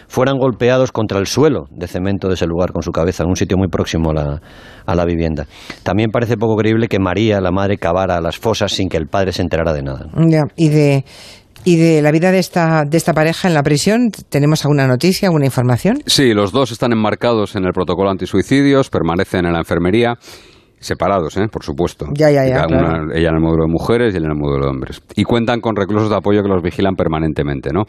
fueran 0.08 0.38
golpeados 0.38 0.92
contra 0.92 1.18
el 1.18 1.26
suelo 1.26 1.64
de 1.70 1.86
cemento 1.86 2.28
de 2.28 2.34
ese 2.34 2.46
lugar 2.46 2.72
con 2.72 2.82
su 2.82 2.90
cabeza, 2.90 3.22
en 3.22 3.30
un 3.30 3.36
sitio 3.36 3.56
muy 3.56 3.68
próximo 3.68 4.10
a 4.10 4.14
la, 4.14 4.42
a 4.86 4.94
la 4.94 5.04
vivienda. 5.04 5.46
También 5.82 6.10
parece 6.10 6.36
poco 6.36 6.56
creíble 6.56 6.88
que 6.88 6.98
María, 6.98 7.40
la 7.40 7.50
madre, 7.50 7.78
cavara 7.78 8.20
las 8.20 8.38
fosas 8.38 8.72
sin 8.72 8.88
que 8.88 8.96
el 8.96 9.06
padre 9.06 9.32
se 9.32 9.42
enterara 9.42 9.72
de 9.72 9.82
nada. 9.82 10.06
y 10.56 10.68
de 10.68 11.04
¿Y 11.64 11.76
de 11.76 12.02
la 12.02 12.10
vida 12.10 12.32
de 12.32 12.40
esta, 12.40 12.82
de 12.84 12.96
esta 12.96 13.12
pareja 13.12 13.46
en 13.46 13.54
la 13.54 13.62
prisión 13.62 14.10
tenemos 14.28 14.64
alguna 14.64 14.88
noticia, 14.88 15.28
alguna 15.28 15.44
información? 15.44 16.02
Sí, 16.06 16.34
los 16.34 16.50
dos 16.50 16.72
están 16.72 16.92
enmarcados 16.92 17.54
en 17.54 17.64
el 17.64 17.72
protocolo 17.72 18.10
antisuicidios, 18.10 18.90
permanecen 18.90 19.46
en 19.46 19.52
la 19.52 19.60
enfermería 19.60 20.14
separados, 20.82 21.36
¿eh? 21.36 21.48
por 21.50 21.64
supuesto. 21.64 22.06
Ya, 22.14 22.30
ya, 22.30 22.46
ya, 22.46 22.66
ella 23.14 23.28
en 23.28 23.34
el 23.34 23.40
módulo 23.40 23.64
de 23.66 23.72
mujeres 23.72 24.14
y 24.14 24.18
él 24.18 24.24
en 24.24 24.32
el 24.32 24.36
módulo 24.36 24.66
de 24.66 24.70
hombres. 24.70 25.02
Y 25.16 25.24
cuentan 25.24 25.60
con 25.60 25.76
reclusos 25.76 26.10
de 26.10 26.16
apoyo 26.16 26.42
que 26.42 26.48
los 26.48 26.62
vigilan 26.62 26.94
permanentemente, 26.94 27.70
¿no? 27.72 27.84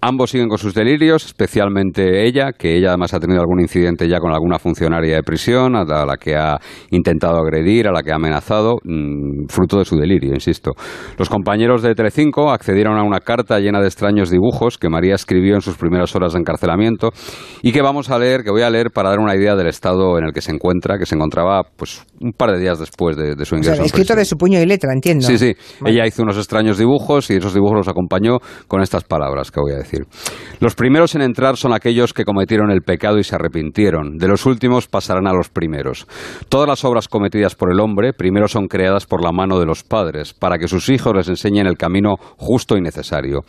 Ambos 0.00 0.30
siguen 0.30 0.48
con 0.48 0.58
sus 0.58 0.74
delirios, 0.74 1.24
especialmente 1.24 2.26
ella, 2.26 2.52
que 2.52 2.76
ella 2.76 2.88
además 2.88 3.14
ha 3.14 3.20
tenido 3.20 3.40
algún 3.40 3.60
incidente 3.60 4.08
ya 4.08 4.18
con 4.18 4.32
alguna 4.32 4.58
funcionaria 4.58 5.16
de 5.16 5.22
prisión, 5.22 5.76
a 5.76 5.84
la 5.84 6.16
que 6.16 6.36
ha 6.36 6.58
intentado 6.90 7.38
agredir, 7.38 7.88
a 7.88 7.92
la 7.92 8.02
que 8.02 8.12
ha 8.12 8.16
amenazado, 8.16 8.76
mm, 8.84 9.46
fruto 9.48 9.78
de 9.78 9.84
su 9.84 9.96
delirio, 9.96 10.32
insisto. 10.34 10.72
Los 11.18 11.28
compañeros 11.28 11.82
de 11.82 11.94
Telecinco 11.94 12.50
accedieron 12.50 12.98
a 12.98 13.02
una 13.02 13.20
carta 13.20 13.58
llena 13.58 13.80
de 13.80 13.86
extraños 13.86 14.30
dibujos 14.30 14.78
que 14.78 14.88
María 14.88 15.14
escribió 15.14 15.54
en 15.54 15.60
sus 15.60 15.76
primeras 15.76 16.14
horas 16.14 16.32
de 16.32 16.40
encarcelamiento 16.40 17.10
y 17.62 17.72
que 17.72 17.82
vamos 17.82 18.10
a 18.10 18.18
leer, 18.18 18.42
que 18.42 18.50
voy 18.50 18.62
a 18.62 18.70
leer 18.70 18.90
para 18.92 19.10
dar 19.10 19.18
una 19.18 19.36
idea 19.36 19.54
del 19.54 19.68
estado 19.68 20.18
en 20.18 20.24
el 20.24 20.32
que 20.32 20.40
se 20.40 20.52
encuentra, 20.52 20.98
que 20.98 21.06
se 21.06 21.14
encontraba 21.14 21.62
pues 21.76 22.04
un 22.20 22.31
par 22.32 22.52
de 22.52 22.58
días 22.58 22.78
después 22.78 23.16
de, 23.16 23.44
su 23.44 23.56
ingreso. 23.56 23.82
escrito 23.82 24.14
de 24.14 24.24
su 24.24 24.36
puño 24.36 24.60
y 24.60 24.66
letra, 24.66 24.92
entiendo. 24.92 25.26
Sí, 25.26 25.38
sí. 25.38 25.54
Ella 25.84 26.06
hizo 26.06 26.22
unos 26.22 26.36
extraños 26.36 26.78
dibujos 26.78 27.30
y 27.30 27.34
esos 27.34 27.54
dibujos 27.54 27.78
los 27.78 27.88
acompañó 27.88 28.38
con 28.68 28.82
estas 28.82 29.04
palabras 29.04 29.50
que 29.50 29.60
voy 29.60 29.72
a 29.72 29.76
decir. 29.76 30.06
Los 30.60 30.74
primeros 30.74 31.14
en 31.14 31.22
entrar 31.22 31.56
son 31.56 31.72
aquellos 31.72 32.12
que 32.12 32.24
cometieron 32.24 32.70
el 32.70 32.82
pecado 32.82 33.18
y 33.18 33.24
se 33.24 33.34
arrepintieron. 33.34 34.18
De 34.18 34.28
los 34.28 34.46
últimos 34.46 34.88
pasarán 34.88 35.26
a 35.26 35.32
los 35.32 35.48
primeros. 35.48 36.06
Todas 36.48 36.68
las 36.68 36.84
obras 36.84 37.08
cometidas 37.08 37.54
por 37.54 37.72
el 37.72 37.80
hombre 37.80 38.12
primero 38.12 38.48
son 38.48 38.68
creadas 38.68 39.06
por 39.06 39.22
la 39.22 39.32
mano 39.32 39.58
de 39.58 39.66
los 39.66 39.82
padres, 39.82 40.34
para 40.34 40.58
que 40.58 40.68
sus 40.68 40.88
hijos 40.88 41.14
les 41.14 41.28
enseñen 41.28 41.66
el 41.66 41.76
camino 41.76 42.16
justo 42.36 42.76
y 42.76 42.80
necesario. 42.80 43.40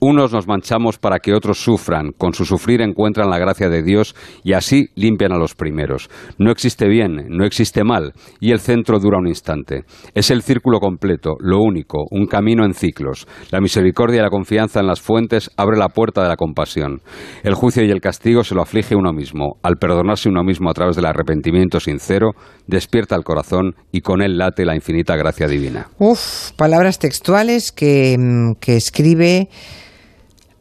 Unos 0.00 0.32
nos 0.32 0.46
manchamos 0.46 0.98
para 0.98 1.18
que 1.18 1.34
otros 1.34 1.58
sufran, 1.58 2.12
con 2.16 2.32
su 2.34 2.44
sufrir 2.44 2.80
encuentran 2.80 3.30
la 3.30 3.38
gracia 3.38 3.68
de 3.68 3.82
Dios 3.82 4.14
y 4.44 4.52
así 4.52 4.88
limpian 4.94 5.32
a 5.32 5.38
los 5.38 5.54
primeros. 5.54 6.08
No 6.38 6.50
existe 6.50 6.88
bien, 6.88 7.26
no 7.28 7.44
existe 7.44 7.84
mal, 7.84 8.12
y 8.40 8.52
el 8.52 8.60
centro 8.60 8.98
dura 8.98 9.18
un 9.18 9.26
instante. 9.26 9.84
Es 10.14 10.30
el 10.30 10.42
círculo 10.42 10.80
completo, 10.80 11.36
lo 11.40 11.58
único, 11.60 12.04
un 12.10 12.26
camino 12.26 12.64
en 12.64 12.74
ciclos. 12.74 13.26
La 13.50 13.60
misericordia 13.60 14.20
y 14.20 14.22
la 14.22 14.30
confianza 14.30 14.80
en 14.80 14.86
las 14.86 15.00
fuentes 15.00 15.50
abre 15.56 15.78
la 15.78 15.88
puerta 15.88 16.22
de 16.22 16.28
la 16.28 16.36
compasión. 16.36 17.00
El 17.42 17.54
juicio 17.54 17.84
y 17.84 17.90
el 17.90 18.00
castigo 18.00 18.44
se 18.44 18.54
lo 18.54 18.62
aflige 18.62 18.96
uno 18.96 19.12
mismo. 19.12 19.58
Al 19.62 19.76
perdonarse 19.76 20.28
uno 20.28 20.42
mismo 20.42 20.70
a 20.70 20.74
través 20.74 20.96
del 20.96 21.06
arrepentimiento 21.06 21.80
sincero, 21.80 22.32
despierta 22.66 23.16
el 23.16 23.24
corazón 23.24 23.74
y 23.92 24.00
con 24.00 24.22
él 24.22 24.38
late 24.38 24.64
la 24.64 24.74
infinita 24.74 25.16
gracia 25.16 25.46
divina. 25.46 25.88
Uf, 25.98 26.52
palabras 26.52 26.98
textuales 26.98 27.72
que, 27.72 28.16
mm, 28.18 28.54
que 28.60 28.76
escribe 28.76 29.48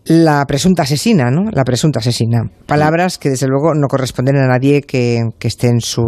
la 0.07 0.45
presunta 0.45 0.83
asesina, 0.83 1.29
¿no? 1.29 1.49
La 1.51 1.63
presunta 1.63 1.99
asesina. 1.99 2.43
Palabras 2.65 3.17
que 3.17 3.29
desde 3.29 3.47
luego 3.47 3.73
no 3.73 3.87
corresponden 3.87 4.37
a 4.37 4.47
nadie 4.47 4.81
que, 4.81 5.23
que, 5.37 5.47
esté 5.47 5.67
en 5.67 5.81
su 5.81 6.03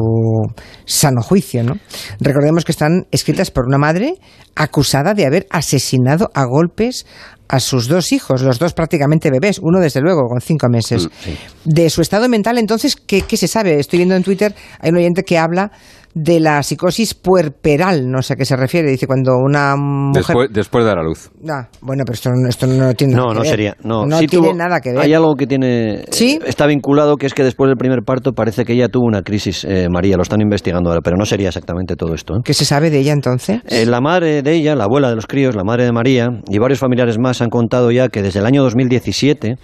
sano 0.86 1.22
juicio, 1.22 1.64
¿no? 1.64 1.74
Recordemos 2.20 2.64
que 2.64 2.72
están 2.72 3.08
escritas 3.12 3.52
por 3.52 3.66
una 3.66 3.78
madre 3.78 4.16
acusada 4.56 5.14
de 5.14 5.26
haber 5.26 5.48
asesinado 5.50 6.30
a 6.34 6.46
golpes 6.46 7.06
a 7.50 7.60
sus 7.60 7.88
dos 7.88 8.12
hijos, 8.12 8.44
los 8.44 8.60
dos 8.60 8.74
prácticamente 8.74 9.32
bebés, 9.32 9.60
uno 9.60 9.80
desde 9.80 10.02
luego 10.02 10.28
con 10.30 10.40
cinco 10.40 10.68
meses. 10.70 11.08
Mm, 11.08 11.70
de 11.70 11.90
su 11.90 12.02
estado 12.02 12.30
mental, 12.30 12.60
entonces, 12.60 12.96
¿qué, 12.96 13.24
¿qué, 13.24 13.38
se 13.38 13.48
sabe? 13.48 13.80
Estoy 13.80 13.98
viendo 13.98 14.16
en 14.16 14.24
Twitter, 14.24 14.54
hay 14.80 14.92
un 14.92 14.98
oyente 14.98 15.24
que 15.24 15.38
habla 15.38 15.72
de 16.14 16.40
la 16.40 16.64
psicosis 16.64 17.14
puerperal, 17.14 18.10
no 18.10 18.22
sé 18.22 18.34
a 18.34 18.36
qué 18.36 18.46
se 18.46 18.56
refiere. 18.56 18.90
Dice 18.90 19.08
cuando 19.08 19.38
una 19.38 19.76
mujer... 19.78 20.50
Después, 20.50 20.86
de 20.86 20.96
la 20.96 21.04
luz. 21.04 21.30
Ah, 21.48 21.68
bueno, 21.82 22.04
pero 22.06 22.14
esto, 22.16 22.30
esto 22.48 22.68
no 22.68 22.94
tiene 22.94 23.14
nada 23.14 23.30
que 23.30 23.36
no 23.36 23.42
ver. 23.42 23.50
Sería, 23.50 23.78
no, 23.84 24.06
no 24.06 24.20
tiene 24.20 24.54
nada 24.54 24.80
que 24.82 24.92
ver. 24.92 25.00
Hay 25.00 25.14
algo 25.14 25.36
que 25.36 25.48
tiene... 25.48 26.06
¿Sí? 26.12 26.40
Está 26.46 26.66
vinculado, 26.66 27.18
que 27.18 27.26
es 27.26 27.34
que 27.34 27.44
después 27.44 27.70
del 27.70 27.78
primer 27.78 28.04
parto 28.04 28.34
parece 28.34 28.66
que 28.66 28.74
ella 28.74 28.88
tuvo 28.88 29.06
una 29.06 29.22
crisis, 29.22 29.66
eh, 29.66 29.88
María, 29.90 30.16
lo 30.16 30.24
están 30.24 30.42
investigando 30.42 30.90
ahora, 30.90 31.02
pero 31.04 31.18
no 31.18 31.26
sería 31.26 31.50
exactamente 31.50 31.96
todo 31.96 32.14
esto. 32.14 32.36
¿eh? 32.36 32.42
¿Qué 32.44 32.54
se 32.54 32.66
sabe 32.66 32.90
de 32.90 33.00
ella 33.00 33.14
entonces? 33.14 33.62
Eh, 33.68 33.86
la 33.86 34.02
madre 34.02 34.42
de 34.42 34.54
ella, 34.54 34.76
la 34.76 34.86
abuela 34.86 35.10
de 35.10 35.16
los 35.16 35.28
críos, 35.28 35.56
la 35.56 35.64
madre 35.64 35.86
de 35.86 35.92
María, 35.92 36.28
y 36.48 36.58
varios 36.60 36.80
familiares 36.80 37.18
más 37.20 37.42
han 37.42 37.50
contado 37.50 37.92
ya 37.92 38.10
que 38.10 38.22
desde 38.22 38.40
el 38.40 38.46
año 38.46 38.64
2017 38.64 39.56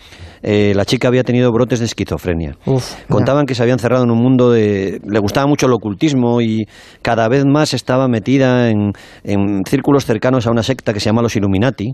eh, 0.48 0.74
la 0.76 0.86
chica 0.86 1.08
había 1.08 1.24
tenido 1.24 1.52
brotes 1.52 1.80
de 1.80 1.86
esquizofrenia. 1.86 2.56
Contaban 3.10 3.46
que 3.48 3.56
se 3.56 3.64
había 3.64 3.74
encerrado 3.74 4.04
en 4.04 4.12
un 4.12 4.20
mundo 4.20 4.52
de... 4.52 5.02
Le 5.04 5.20
gustaba 5.20 5.48
mucho 5.48 5.66
el 5.66 5.74
ocultismo 5.74 6.35
y 6.42 6.68
cada 7.02 7.28
vez 7.28 7.46
más 7.46 7.74
estaba 7.74 8.08
metida 8.08 8.70
en, 8.70 8.94
círculos 9.68 10.06
cercanos 10.06 10.48
a 10.48 10.52
una 10.52 10.64
secta 10.64 10.94
que 10.94 11.00
se 11.00 11.06
llama 11.06 11.22
los 11.22 11.36
Illuminati. 11.36 11.94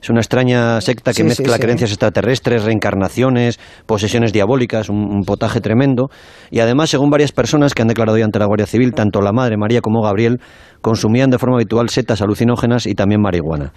Es 0.00 0.10
una 0.10 0.20
extraña 0.20 0.80
secta 0.80 1.12
que 1.12 1.24
mezcla 1.24 1.58
creencias 1.58 1.90
extraterrestres, 1.90 2.64
reencarnaciones, 2.64 3.60
posesiones 3.86 4.32
diabólicas, 4.32 4.88
un, 4.88 5.22
potaje 5.24 5.60
tremendo. 5.60 6.08
Y 6.50 6.58
además, 6.58 6.90
según 6.90 7.10
varias 7.10 7.32
personas 7.32 7.74
que 7.74 7.82
han 7.82 7.88
declarado 7.88 8.18
ya 8.18 8.24
ante 8.24 8.38
la 8.38 8.46
Guardia 8.46 8.66
Civil, 8.66 8.92
tanto 8.94 9.20
la 9.20 9.32
madre 9.32 9.56
María 9.56 9.80
como 9.80 10.02
Gabriel 10.02 10.40
consumían 10.80 11.30
de 11.30 11.38
forma 11.38 11.56
habitual 11.56 11.88
setas 11.88 12.20
alucinógenas 12.20 12.86
y 12.86 12.94
también 12.94 13.22
marihuana. 13.22 13.72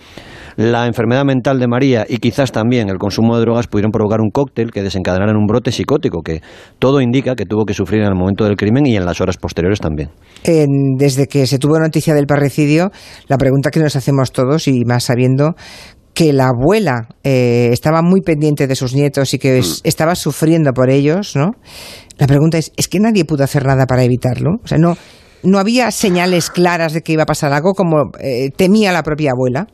La 0.58 0.88
enfermedad 0.88 1.24
mental 1.24 1.60
de 1.60 1.68
María 1.68 2.06
y 2.08 2.18
quizás 2.18 2.52
también 2.52 2.90
el 2.90 2.98
consumo 2.98 3.36
de 3.36 3.42
drogas 3.42 3.68
pudieron 3.68 3.92
provocar 3.92 4.22
un 4.22 4.32
cóctel 4.32 4.72
que 4.72 4.82
desencadenara 4.82 5.32
en 5.32 5.38
un 5.38 5.46
brote 5.46 5.72
psicótico 5.72 6.22
que 6.22 6.42
todo 6.80 7.02
indica 7.02 7.36
que 7.36 7.46
tuvo 7.46 7.66
que 7.66 7.74
sufrir 7.74 8.02
en 8.02 8.08
el 8.08 8.16
momento 8.16 8.46
del 8.46 8.56
crimen 8.56 8.86
y 8.88 8.96
en 8.96 9.06
las 9.06 9.22
horas 9.22 9.38
posteriores 9.38 9.80
también. 9.80 10.05
Desde 10.44 11.28
que 11.28 11.48
se 11.48 11.58
tuvo 11.58 11.80
noticia 11.80 12.14
del 12.14 12.28
parricidio, 12.28 12.92
la 13.28 13.38
pregunta 13.38 13.72
que 13.72 13.80
nos 13.80 13.96
hacemos 13.96 14.32
todos, 14.32 14.68
y 14.68 14.86
más 14.86 15.06
sabiendo 15.06 15.56
que 16.14 16.32
la 16.32 16.48
abuela 16.48 17.10
eh, 17.24 17.70
estaba 17.74 18.02
muy 18.02 18.22
pendiente 18.22 18.68
de 18.68 18.76
sus 18.76 18.96
nietos 18.96 19.34
y 19.34 19.38
que 19.38 19.60
mm. 19.60 19.82
estaba 19.84 20.16
sufriendo 20.16 20.72
por 20.72 20.90
ellos, 20.90 21.36
¿no? 21.36 21.52
La 22.18 22.26
pregunta 22.26 22.58
es, 22.58 22.72
¿es 22.78 22.88
que 22.88 23.00
nadie 23.00 23.26
pudo 23.26 23.44
hacer 23.44 23.66
nada 23.66 23.86
para 23.86 24.04
evitarlo? 24.04 24.52
O 24.64 24.68
sea, 24.68 24.78
no, 24.78 24.98
no 25.44 25.60
había 25.60 25.92
señales 25.92 26.50
claras 26.50 26.94
de 26.94 27.02
que 27.02 27.12
iba 27.12 27.24
a 27.24 27.26
pasar 27.26 27.52
algo 27.52 27.74
como 27.74 28.12
eh, 28.22 28.50
temía 28.56 28.94
la 28.94 29.04
propia 29.04 29.32
abuela. 29.32 29.68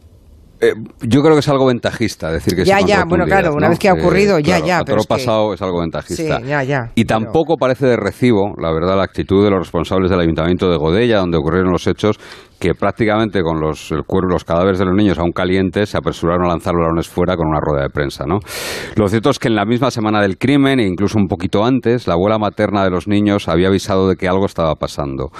Eh, 0.64 0.74
yo 1.02 1.24
creo 1.24 1.34
que 1.34 1.40
es 1.40 1.50
algo 1.50 1.66
ventajista 1.66 2.32
decir 2.32 2.56
que 2.56 2.64
ya 2.64 2.82
ya 2.82 3.04
bueno 3.04 3.26
claro 3.26 3.56
una 3.56 3.68
vez 3.68 3.80
que 3.80 3.90
ha 3.90 3.94
ocurrido 3.94 4.38
ya 4.38 4.60
ya 4.60 4.84
pero 4.86 4.98
lo 4.98 5.04
pasado 5.06 5.56
es 5.56 5.62
algo 5.64 5.80
ventajista. 5.80 6.38
Sí, 6.40 6.46
ya, 6.46 6.64
ya, 6.64 6.92
y 6.94 7.06
tampoco 7.06 7.58
parece 7.58 7.88
de 7.88 7.98
recibo 7.98 8.54
la 8.62 8.72
verdad 8.72 8.96
la 8.96 9.04
actitud 9.04 9.44
de 9.44 9.50
los 9.50 9.60
responsables 9.60 10.12
del 10.12 10.20
ayuntamiento 10.20 10.70
de 10.70 10.78
Godella 10.78 11.18
donde 11.18 11.38
ocurrieron 11.38 11.72
los 11.72 11.88
hechos 11.88 12.20
que 12.62 12.76
prácticamente 12.76 13.42
con 13.42 13.60
los, 13.60 13.92
el 13.92 14.04
los 14.30 14.44
cadáveres 14.44 14.78
de 14.78 14.86
los 14.86 14.94
niños 14.94 15.18
aún 15.18 15.32
calientes 15.32 15.90
se 15.90 15.98
apresuraron 15.98 16.46
a 16.46 16.50
lanzar 16.50 16.76
los 16.76 16.84
balones 16.84 17.10
fuera 17.10 17.36
con 17.36 17.48
una 17.48 17.60
rueda 17.60 17.82
de 17.82 17.90
prensa. 17.90 18.26
¿no? 18.28 18.38
Lo 18.96 19.08
cierto 19.08 19.32
es 19.32 19.40
que 19.40 19.48
en 19.48 19.56
la 19.56 19.66
misma 19.66 19.90
semana 19.90 20.22
del 20.22 20.38
crimen, 20.38 20.80
e 20.80 20.86
incluso 20.86 21.18
un 21.18 21.28
poquito 21.28 21.66
antes, 21.66 22.06
la 22.06 22.14
abuela 22.14 22.38
materna 22.38 22.84
de 22.84 22.92
los 22.92 23.08
niños 23.08 23.50
había 23.50 23.70
avisado 23.70 24.08
de 24.08 24.16
que 24.16 24.28
algo 24.28 24.46
estaba 24.46 24.76
pasando. 24.76 25.32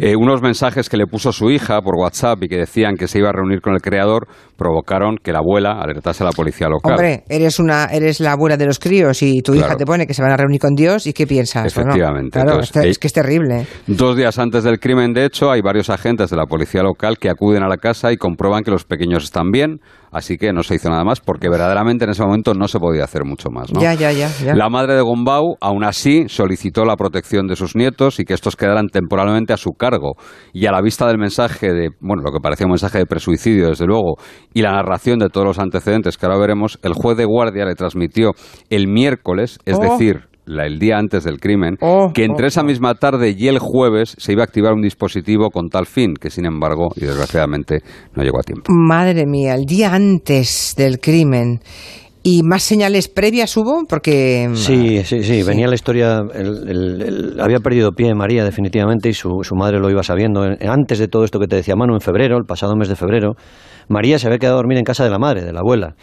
Eh, 0.00 0.16
unos 0.16 0.42
mensajes 0.42 0.88
que 0.88 0.96
le 0.96 1.06
puso 1.06 1.30
su 1.30 1.48
hija 1.48 1.80
por 1.80 1.94
WhatsApp 1.94 2.42
y 2.42 2.48
que 2.48 2.56
decían 2.56 2.96
que 2.96 3.06
se 3.06 3.20
iba 3.20 3.28
a 3.28 3.32
reunir 3.32 3.60
con 3.60 3.74
el 3.74 3.80
creador 3.80 4.26
provocaron 4.56 5.16
que 5.22 5.30
la 5.30 5.38
abuela 5.38 5.80
alertase 5.80 6.24
a 6.24 6.26
la 6.26 6.32
policía 6.32 6.68
local. 6.68 6.94
Hombre, 6.94 7.22
eres, 7.28 7.60
una, 7.60 7.84
eres 7.86 8.18
la 8.18 8.32
abuela 8.32 8.56
de 8.56 8.66
los 8.66 8.80
críos 8.80 9.22
y 9.22 9.42
tu 9.42 9.54
hija 9.54 9.76
te 9.76 9.84
pone 9.84 10.08
que 10.08 10.14
se 10.14 10.22
van 10.22 10.32
a 10.32 10.36
reunir 10.36 10.60
con 10.60 10.74
Dios 10.74 11.06
y 11.06 11.12
¿qué 11.12 11.26
piensas? 11.26 11.66
Efectivamente. 11.66 12.40
Claro, 12.40 12.60
es 12.60 12.98
que 12.98 13.06
es 13.06 13.12
terrible. 13.12 13.66
Dos 13.86 14.16
días 14.16 14.38
antes 14.40 14.64
del 14.64 14.80
crimen, 14.80 15.12
de 15.12 15.24
hecho, 15.24 15.52
hay 15.52 15.60
varios 15.60 15.88
agentes 15.88 16.30
de 16.30 16.36
la 16.36 16.46
policía 16.46 16.63
local 16.82 17.18
que 17.18 17.28
acuden 17.28 17.62
a 17.62 17.68
la 17.68 17.76
casa 17.76 18.12
y 18.12 18.16
comprueban 18.16 18.62
que 18.62 18.70
los 18.70 18.84
pequeños 18.84 19.24
están 19.24 19.50
bien, 19.50 19.80
así 20.10 20.36
que 20.36 20.52
no 20.52 20.62
se 20.62 20.76
hizo 20.76 20.88
nada 20.90 21.04
más 21.04 21.20
porque 21.20 21.48
verdaderamente 21.48 22.04
en 22.04 22.10
ese 22.10 22.22
momento 22.22 22.54
no 22.54 22.68
se 22.68 22.78
podía 22.78 23.04
hacer 23.04 23.24
mucho 23.24 23.50
más. 23.50 23.72
¿no? 23.72 23.80
Ya, 23.80 23.94
ya, 23.94 24.12
ya, 24.12 24.30
La 24.54 24.68
madre 24.68 24.94
de 24.94 25.02
Gombau, 25.02 25.56
aún 25.60 25.84
así, 25.84 26.24
solicitó 26.28 26.84
la 26.84 26.96
protección 26.96 27.46
de 27.46 27.56
sus 27.56 27.76
nietos 27.76 28.20
y 28.20 28.24
que 28.24 28.34
estos 28.34 28.56
quedaran 28.56 28.88
temporalmente 28.88 29.52
a 29.52 29.56
su 29.56 29.72
cargo. 29.72 30.14
Y 30.52 30.66
a 30.66 30.72
la 30.72 30.80
vista 30.80 31.06
del 31.06 31.18
mensaje 31.18 31.72
de, 31.72 31.90
bueno, 32.00 32.22
lo 32.22 32.32
que 32.32 32.40
parecía 32.40 32.66
un 32.66 32.72
mensaje 32.72 32.98
de 32.98 33.06
presuicidio, 33.06 33.68
desde 33.68 33.86
luego, 33.86 34.16
y 34.52 34.62
la 34.62 34.72
narración 34.72 35.18
de 35.18 35.28
todos 35.28 35.46
los 35.46 35.58
antecedentes 35.58 36.16
que 36.16 36.26
ahora 36.26 36.38
veremos, 36.38 36.78
el 36.82 36.92
juez 36.94 37.16
de 37.16 37.24
guardia 37.24 37.64
le 37.64 37.74
transmitió 37.74 38.32
el 38.70 38.88
miércoles, 38.88 39.58
es 39.64 39.78
oh. 39.78 39.82
decir, 39.82 40.33
el 40.46 40.78
día 40.78 40.98
antes 40.98 41.24
del 41.24 41.40
crimen, 41.40 41.76
oh, 41.80 42.12
que 42.12 42.24
entre 42.24 42.44
oh, 42.44 42.48
esa 42.48 42.62
oh. 42.62 42.64
misma 42.64 42.94
tarde 42.94 43.34
y 43.36 43.48
el 43.48 43.58
jueves 43.58 44.14
se 44.18 44.32
iba 44.32 44.42
a 44.42 44.44
activar 44.44 44.72
un 44.72 44.82
dispositivo 44.82 45.50
con 45.50 45.68
tal 45.68 45.86
fin, 45.86 46.14
que 46.14 46.30
sin 46.30 46.46
embargo, 46.46 46.88
y 46.96 47.00
desgraciadamente, 47.00 47.80
no 48.14 48.22
llegó 48.22 48.38
a 48.38 48.42
tiempo. 48.42 48.72
Madre 48.72 49.26
mía, 49.26 49.54
el 49.54 49.64
día 49.64 49.94
antes 49.94 50.74
del 50.76 50.98
crimen. 51.00 51.60
¿Y 52.26 52.42
más 52.42 52.62
señales 52.62 53.08
previas 53.08 53.54
hubo? 53.58 53.84
Porque... 53.86 54.48
Sí, 54.54 55.02
sí, 55.04 55.22
sí, 55.22 55.42
venía 55.42 55.66
la 55.68 55.74
historia, 55.74 56.22
había 57.38 57.58
perdido 57.58 57.92
pie 57.92 58.14
María 58.14 58.44
definitivamente 58.44 59.10
y 59.10 59.12
su, 59.12 59.40
su 59.42 59.54
madre 59.54 59.78
lo 59.78 59.90
iba 59.90 60.02
sabiendo. 60.02 60.42
Antes 60.42 60.98
de 60.98 61.08
todo 61.08 61.24
esto 61.24 61.38
que 61.38 61.46
te 61.46 61.56
decía 61.56 61.76
Manu, 61.76 61.92
en 61.92 62.00
febrero, 62.00 62.38
el 62.38 62.44
pasado 62.46 62.76
mes 62.76 62.88
de 62.88 62.96
febrero, 62.96 63.32
María 63.90 64.18
se 64.18 64.26
había 64.26 64.38
quedado 64.38 64.56
a 64.56 64.60
dormir 64.60 64.78
en 64.78 64.84
casa 64.84 65.04
de 65.04 65.10
la 65.10 65.18
madre, 65.18 65.44
de 65.44 65.52
la 65.52 65.60
abuela 65.60 65.96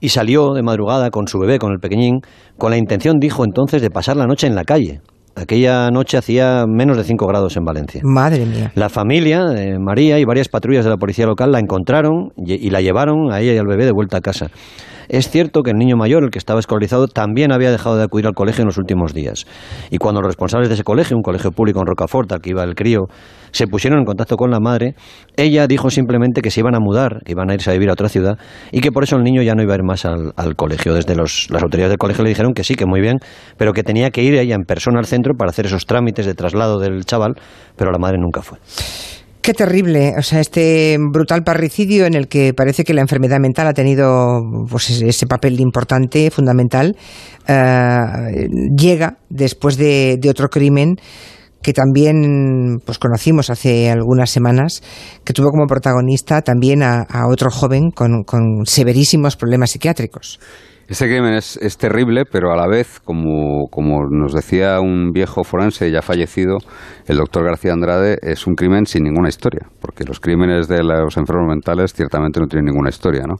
y 0.00 0.10
salió 0.10 0.52
de 0.54 0.62
madrugada 0.62 1.10
con 1.10 1.26
su 1.28 1.38
bebé, 1.38 1.58
con 1.58 1.72
el 1.72 1.78
pequeñín, 1.78 2.20
con 2.58 2.70
la 2.70 2.76
intención, 2.76 3.18
dijo 3.18 3.44
entonces, 3.44 3.82
de 3.82 3.90
pasar 3.90 4.16
la 4.16 4.26
noche 4.26 4.46
en 4.46 4.54
la 4.54 4.64
calle. 4.64 5.00
Aquella 5.38 5.90
noche 5.90 6.16
hacía 6.16 6.64
menos 6.66 6.96
de 6.96 7.04
5 7.04 7.26
grados 7.26 7.58
en 7.58 7.64
Valencia. 7.64 8.00
Madre 8.02 8.46
mía. 8.46 8.72
La 8.74 8.88
familia, 8.88 9.44
de 9.44 9.78
María 9.78 10.18
y 10.18 10.24
varias 10.24 10.48
patrullas 10.48 10.82
de 10.84 10.90
la 10.90 10.96
policía 10.96 11.26
local 11.26 11.52
la 11.52 11.58
encontraron 11.58 12.30
y, 12.38 12.70
la 12.70 12.80
llevaron 12.80 13.30
a 13.30 13.40
ella 13.40 13.52
y 13.52 13.58
al 13.58 13.66
bebé 13.66 13.84
de 13.84 13.92
vuelta 13.92 14.16
a 14.16 14.20
casa. 14.22 14.46
Es 15.10 15.28
cierto 15.28 15.62
que 15.62 15.72
el 15.72 15.76
niño 15.76 15.96
mayor, 15.96 16.24
el 16.24 16.30
que 16.30 16.38
estaba 16.38 16.58
escolarizado, 16.58 17.06
también 17.06 17.52
había 17.52 17.70
dejado 17.70 17.98
de 17.98 18.04
acudir 18.04 18.26
al 18.26 18.32
colegio 18.32 18.62
en 18.62 18.68
los 18.68 18.78
últimos 18.78 19.12
días. 19.12 19.46
Y 19.90 19.98
cuando 19.98 20.22
los 20.22 20.28
responsables 20.28 20.70
de 20.70 20.74
ese 20.74 20.84
colegio, 20.84 21.16
un 21.18 21.22
colegio 21.22 21.52
público 21.52 21.80
en 21.80 21.86
Rocafort, 21.86 22.32
al 22.32 22.40
que 22.40 22.50
iba 22.50 22.64
el 22.64 22.74
crío, 22.74 23.02
se 23.50 23.66
pusieron 23.66 24.00
en 24.00 24.04
contacto 24.04 24.36
con 24.36 24.50
la 24.50 24.60
madre, 24.60 24.94
ella 25.36 25.66
dijo 25.66 25.90
simplemente 25.90 26.42
que 26.42 26.50
se 26.50 26.60
iban 26.60 26.74
a 26.74 26.80
mudar, 26.80 27.22
que 27.24 27.32
iban 27.32 27.50
a 27.50 27.54
irse 27.54 27.70
a 27.70 27.72
vivir 27.72 27.90
a 27.90 27.92
otra 27.92 28.08
ciudad 28.08 28.38
y 28.72 28.80
que 28.80 28.92
por 28.92 29.04
eso 29.04 29.16
el 29.16 29.22
niño 29.22 29.42
ya 29.42 29.54
no 29.54 29.62
iba 29.62 29.74
a 29.74 29.76
ir 29.76 29.84
más 29.84 30.04
al, 30.04 30.32
colegio. 30.56 30.94
Desde 30.94 31.14
las 31.14 31.48
autoridades 31.50 31.90
del 31.90 31.98
colegio 31.98 32.24
le 32.24 32.30
dijeron 32.30 32.52
que 32.54 32.64
sí, 32.64 32.74
que 32.74 32.86
muy 32.86 33.00
bien, 33.00 33.18
pero 33.56 33.72
que 33.72 33.82
tenía 33.82 34.10
que 34.10 34.22
ir 34.22 34.34
ella 34.34 34.54
en 34.54 34.62
persona 34.62 34.98
al 34.98 35.06
centro 35.06 35.34
para 35.34 35.50
hacer 35.50 35.66
esos 35.66 35.86
trámites 35.86 36.26
de 36.26 36.34
traslado 36.34 36.78
del 36.78 37.04
chaval, 37.04 37.34
pero 37.76 37.90
la 37.90 37.98
madre 37.98 38.18
nunca 38.18 38.42
fue. 38.42 38.58
Qué 39.46 39.54
terrible, 39.54 40.14
o 40.18 40.22
sea, 40.22 40.40
este 40.40 40.96
brutal 40.98 41.44
parricidio 41.44 42.04
en 42.06 42.14
el 42.14 42.26
que 42.26 42.52
parece 42.52 42.82
que 42.82 42.92
la 42.92 43.00
enfermedad 43.00 43.38
mental 43.38 43.68
ha 43.68 43.74
tenido 43.74 44.40
pues, 44.68 44.90
ese 44.90 45.26
papel 45.28 45.60
importante, 45.60 46.32
fundamental, 46.32 46.96
eh, 47.46 48.48
llega 48.76 49.18
después 49.30 49.76
de, 49.76 50.18
otro 50.28 50.48
crimen 50.48 50.96
que 51.66 51.72
también 51.72 52.78
pues 52.84 53.00
conocimos 53.00 53.50
hace 53.50 53.90
algunas 53.90 54.30
semanas, 54.30 54.84
que 55.24 55.32
tuvo 55.32 55.50
como 55.50 55.66
protagonista 55.66 56.40
también 56.40 56.84
a, 56.84 57.04
otro 57.28 57.50
joven 57.50 57.90
con 57.90 58.24
severísimos 58.66 59.34
problemas 59.34 59.72
psiquiátricos. 59.72 60.38
Este 60.88 61.06
crimen 61.06 61.34
es, 61.34 61.78
terrible, 61.78 62.26
pero 62.30 62.52
a 62.52 62.56
la 62.56 62.68
vez, 62.68 63.00
como, 63.00 63.66
como, 63.72 64.06
nos 64.08 64.32
decía 64.32 64.78
un 64.78 65.10
viejo 65.10 65.42
forense 65.42 65.90
ya 65.90 66.00
fallecido, 66.00 66.58
el 67.08 67.16
doctor 67.16 67.44
García 67.44 67.72
Andrade, 67.72 68.18
es 68.22 68.46
un 68.46 68.54
crimen 68.54 68.86
sin 68.86 69.02
ninguna 69.02 69.28
historia, 69.28 69.66
porque 69.80 70.04
los 70.04 70.20
crímenes 70.20 70.68
de 70.68 70.84
los 70.84 71.16
enfermos 71.16 71.48
mentales 71.48 71.92
ciertamente 71.92 72.38
no 72.38 72.46
tienen 72.46 72.66
ninguna 72.66 72.90
historia. 72.90 73.24
¿no? 73.26 73.34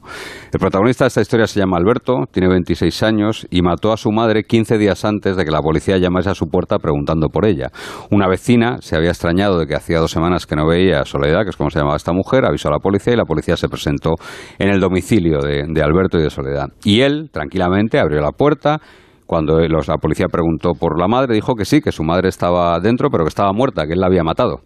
El 0.51 0.59
protagonista 0.59 1.05
de 1.05 1.07
esta 1.07 1.21
historia 1.21 1.47
se 1.47 1.61
llama 1.61 1.77
Alberto, 1.77 2.25
tiene 2.29 2.49
26 2.49 3.03
años 3.03 3.47
y 3.49 3.61
mató 3.61 3.93
a 3.93 3.97
su 3.97 4.11
madre 4.11 4.43
15 4.43 4.77
días 4.77 5.05
antes 5.05 5.37
de 5.37 5.45
que 5.45 5.51
la 5.51 5.61
policía 5.61 5.97
llamase 5.97 6.29
a 6.29 6.35
su 6.35 6.47
puerta 6.47 6.79
preguntando 6.79 7.29
por 7.29 7.45
ella. 7.45 7.71
Una 8.11 8.27
vecina 8.27 8.79
se 8.81 8.97
había 8.97 9.11
extrañado 9.11 9.57
de 9.57 9.67
que 9.67 9.75
hacía 9.75 9.99
dos 9.99 10.11
semanas 10.11 10.45
que 10.45 10.57
no 10.57 10.67
veía 10.67 10.99
a 10.99 11.05
Soledad, 11.05 11.43
que 11.43 11.51
es 11.51 11.55
como 11.55 11.69
se 11.69 11.79
llamaba 11.79 11.95
esta 11.95 12.11
mujer, 12.11 12.43
avisó 12.43 12.67
a 12.67 12.71
la 12.71 12.79
policía 12.79 13.13
y 13.13 13.15
la 13.15 13.23
policía 13.23 13.55
se 13.55 13.69
presentó 13.69 14.15
en 14.59 14.67
el 14.67 14.81
domicilio 14.81 15.39
de, 15.39 15.63
de 15.65 15.81
Alberto 15.81 16.19
y 16.19 16.23
de 16.23 16.29
Soledad. 16.29 16.67
Y 16.83 16.99
él, 16.99 17.29
tranquilamente, 17.37 17.99
abrió 17.99 18.21
la 18.21 18.31
puerta. 18.31 18.79
Cuando 19.27 19.59
la 19.59 19.97
policía 19.97 20.27
preguntó 20.31 20.71
por 20.71 20.97
la 20.97 21.07
madre, 21.07 21.35
dijo 21.35 21.53
que 21.53 21.65
sí, 21.65 21.81
que 21.81 21.91
su 21.91 22.01
madre 22.01 22.29
estaba 22.29 22.79
dentro, 22.79 23.09
pero 23.09 23.25
que 23.25 23.29
estaba 23.29 23.51
muerta, 23.51 23.85
que 23.85 23.93
él 23.93 23.99
la 23.99 24.07
había 24.07 24.23
matado. 24.23 24.61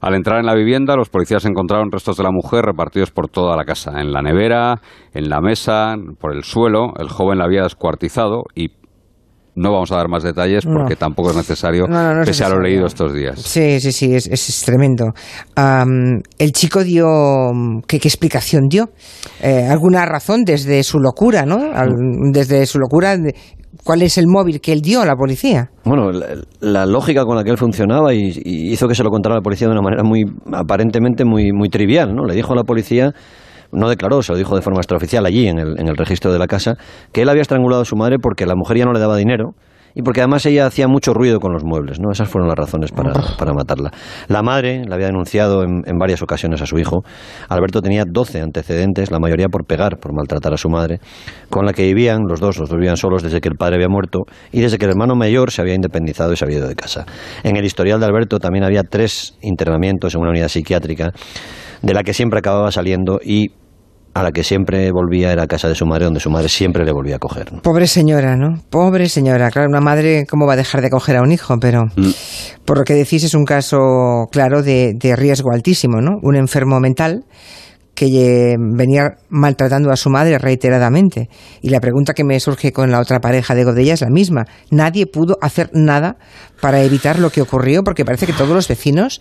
Al 0.00 0.14
entrar 0.14 0.40
en 0.40 0.46
la 0.46 0.54
vivienda, 0.54 0.96
los 0.96 1.10
policías 1.10 1.44
encontraron 1.44 1.92
restos 1.92 2.16
de 2.16 2.22
la 2.22 2.30
mujer 2.30 2.64
repartidos 2.64 3.10
por 3.10 3.28
toda 3.28 3.54
la 3.54 3.64
casa, 3.64 4.00
en 4.00 4.12
la 4.12 4.22
nevera, 4.22 4.80
en 5.12 5.28
la 5.28 5.40
mesa, 5.40 5.94
por 6.18 6.34
el 6.34 6.42
suelo. 6.42 6.94
El 6.98 7.10
joven 7.10 7.38
la 7.38 7.44
había 7.44 7.64
descuartizado 7.64 8.44
y 8.54 8.68
no 9.58 9.72
vamos 9.72 9.90
a 9.92 9.96
dar 9.96 10.08
más 10.08 10.22
detalles 10.22 10.64
porque 10.64 10.96
tampoco 10.96 11.30
es 11.30 11.36
necesario, 11.36 11.86
que 12.24 12.32
se 12.32 12.48
lo 12.48 12.60
leído 12.60 12.86
estos 12.86 13.12
días. 13.12 13.40
Sí, 13.40 13.80
sí, 13.80 13.92
sí, 13.92 14.14
es, 14.14 14.62
tremendo. 14.64 15.12
el 15.56 16.52
chico 16.52 16.84
dio, 16.84 17.06
¿qué, 17.86 17.96
explicación 17.96 18.68
dio? 18.68 18.90
Eh, 19.42 19.66
¿Alguna 19.68 20.06
razón 20.06 20.44
desde 20.44 20.82
su 20.82 20.98
locura, 21.00 21.44
no? 21.44 21.58
desde 22.32 22.64
su 22.66 22.78
locura, 22.78 23.16
¿cuál 23.84 24.02
es 24.02 24.16
el 24.18 24.26
móvil 24.28 24.60
que 24.60 24.72
él 24.72 24.80
dio 24.80 25.00
a 25.02 25.06
la 25.06 25.16
policía? 25.16 25.70
Bueno, 25.84 26.10
la, 26.60 26.86
lógica 26.86 27.24
con 27.24 27.36
la 27.36 27.44
que 27.44 27.50
él 27.50 27.58
funcionaba 27.58 28.14
y, 28.14 28.32
hizo 28.44 28.86
que 28.86 28.94
se 28.94 29.02
lo 29.02 29.10
contara 29.10 29.34
a 29.34 29.38
la 29.38 29.42
policía 29.42 29.66
de 29.66 29.72
una 29.72 29.82
manera 29.82 30.04
muy, 30.04 30.24
aparentemente 30.52 31.24
muy, 31.24 31.52
muy 31.52 31.68
trivial, 31.68 32.14
¿no? 32.14 32.24
Le 32.24 32.34
dijo 32.34 32.52
a 32.52 32.56
la 32.56 32.64
policía 32.64 33.12
no 33.72 33.88
declaró, 33.88 34.22
se 34.22 34.32
lo 34.32 34.38
dijo 34.38 34.56
de 34.56 34.62
forma 34.62 34.80
extraoficial 34.80 35.26
allí 35.26 35.48
en 35.48 35.58
el, 35.58 35.78
en 35.78 35.88
el 35.88 35.96
registro 35.96 36.32
de 36.32 36.38
la 36.38 36.46
casa, 36.46 36.76
que 37.12 37.22
él 37.22 37.28
había 37.28 37.42
estrangulado 37.42 37.82
a 37.82 37.84
su 37.84 37.96
madre 37.96 38.18
porque 38.18 38.46
la 38.46 38.54
mujer 38.54 38.78
ya 38.78 38.84
no 38.84 38.92
le 38.92 39.00
daba 39.00 39.16
dinero 39.16 39.54
y 39.94 40.02
porque 40.02 40.20
además 40.20 40.46
ella 40.46 40.66
hacía 40.66 40.86
mucho 40.86 41.12
ruido 41.12 41.40
con 41.40 41.52
los 41.52 41.64
muebles, 41.64 41.98
¿no? 41.98 42.12
Esas 42.12 42.28
fueron 42.28 42.48
las 42.48 42.56
razones 42.56 42.92
para, 42.92 43.12
para 43.36 43.52
matarla. 43.52 43.90
La 44.28 44.42
madre 44.42 44.84
la 44.86 44.94
había 44.94 45.08
denunciado 45.08 45.64
en, 45.64 45.82
en, 45.86 45.98
varias 45.98 46.22
ocasiones 46.22 46.62
a 46.62 46.66
su 46.66 46.78
hijo. 46.78 47.02
Alberto 47.48 47.80
tenía 47.82 48.04
12 48.06 48.40
antecedentes, 48.40 49.10
la 49.10 49.18
mayoría 49.18 49.48
por 49.48 49.66
pegar, 49.66 49.98
por 49.98 50.14
maltratar 50.14 50.54
a 50.54 50.56
su 50.56 50.68
madre, 50.68 51.00
con 51.50 51.66
la 51.66 51.72
que 51.72 51.82
vivían 51.82 52.22
los 52.28 52.38
dos, 52.38 52.58
los 52.58 52.68
dos 52.68 52.78
vivían 52.78 52.96
solos 52.96 53.24
desde 53.24 53.40
que 53.40 53.48
el 53.48 53.56
padre 53.56 53.76
había 53.76 53.88
muerto 53.88 54.20
y 54.52 54.60
desde 54.60 54.78
que 54.78 54.84
el 54.84 54.92
hermano 54.92 55.16
mayor 55.16 55.50
se 55.50 55.62
había 55.62 55.74
independizado 55.74 56.32
y 56.32 56.36
se 56.36 56.44
había 56.44 56.58
ido 56.58 56.68
de 56.68 56.76
casa. 56.76 57.04
En 57.42 57.56
el 57.56 57.64
historial 57.64 57.98
de 57.98 58.06
Alberto 58.06 58.38
también 58.38 58.64
había 58.64 58.82
tres 58.84 59.36
internamientos 59.42 60.14
en 60.14 60.20
una 60.20 60.30
unidad 60.30 60.48
psiquiátrica 60.48 61.12
de 61.82 61.94
la 61.94 62.02
que 62.02 62.14
siempre 62.14 62.38
acababa 62.38 62.70
saliendo 62.70 63.20
y 63.22 63.52
a 64.14 64.22
la 64.22 64.32
que 64.32 64.42
siempre 64.42 64.90
volvía 64.90 65.32
era 65.32 65.44
a 65.44 65.46
casa 65.46 65.68
de 65.68 65.74
su 65.74 65.86
madre, 65.86 66.06
donde 66.06 66.20
su 66.20 66.30
madre 66.30 66.48
siempre 66.48 66.84
le 66.84 66.92
volvía 66.92 67.16
a 67.16 67.18
coger. 67.18 67.52
Pobre 67.62 67.86
señora, 67.86 68.36
¿no? 68.36 68.60
Pobre 68.70 69.08
señora. 69.08 69.50
Claro, 69.50 69.68
una 69.68 69.80
madre, 69.80 70.26
¿cómo 70.28 70.46
va 70.46 70.54
a 70.54 70.56
dejar 70.56 70.80
de 70.80 70.90
coger 70.90 71.16
a 71.16 71.22
un 71.22 71.30
hijo? 71.30 71.54
Pero, 71.60 71.86
mm. 71.96 72.10
por 72.64 72.78
lo 72.78 72.84
que 72.84 72.94
decís, 72.94 73.22
es 73.22 73.34
un 73.34 73.44
caso 73.44 74.26
claro 74.32 74.62
de, 74.62 74.94
de 74.94 75.14
riesgo 75.14 75.52
altísimo, 75.52 76.00
¿no? 76.00 76.18
Un 76.22 76.36
enfermo 76.36 76.80
mental 76.80 77.24
que 77.98 78.54
venía 78.58 79.16
maltratando 79.28 79.90
a 79.90 79.96
su 79.96 80.08
madre 80.08 80.38
reiteradamente. 80.38 81.28
Y 81.62 81.70
la 81.70 81.80
pregunta 81.80 82.14
que 82.14 82.22
me 82.22 82.38
surge 82.38 82.70
con 82.72 82.92
la 82.92 83.00
otra 83.00 83.18
pareja 83.18 83.56
de 83.56 83.64
Godella 83.64 83.94
es 83.94 84.02
la 84.02 84.08
misma. 84.08 84.44
Nadie 84.70 85.06
pudo 85.06 85.36
hacer 85.42 85.70
nada 85.72 86.16
para 86.60 86.82
evitar 86.82 87.18
lo 87.18 87.30
que 87.30 87.42
ocurrió, 87.42 87.82
porque 87.82 88.04
parece 88.04 88.26
que 88.26 88.32
todos 88.32 88.50
los 88.50 88.68
vecinos 88.68 89.20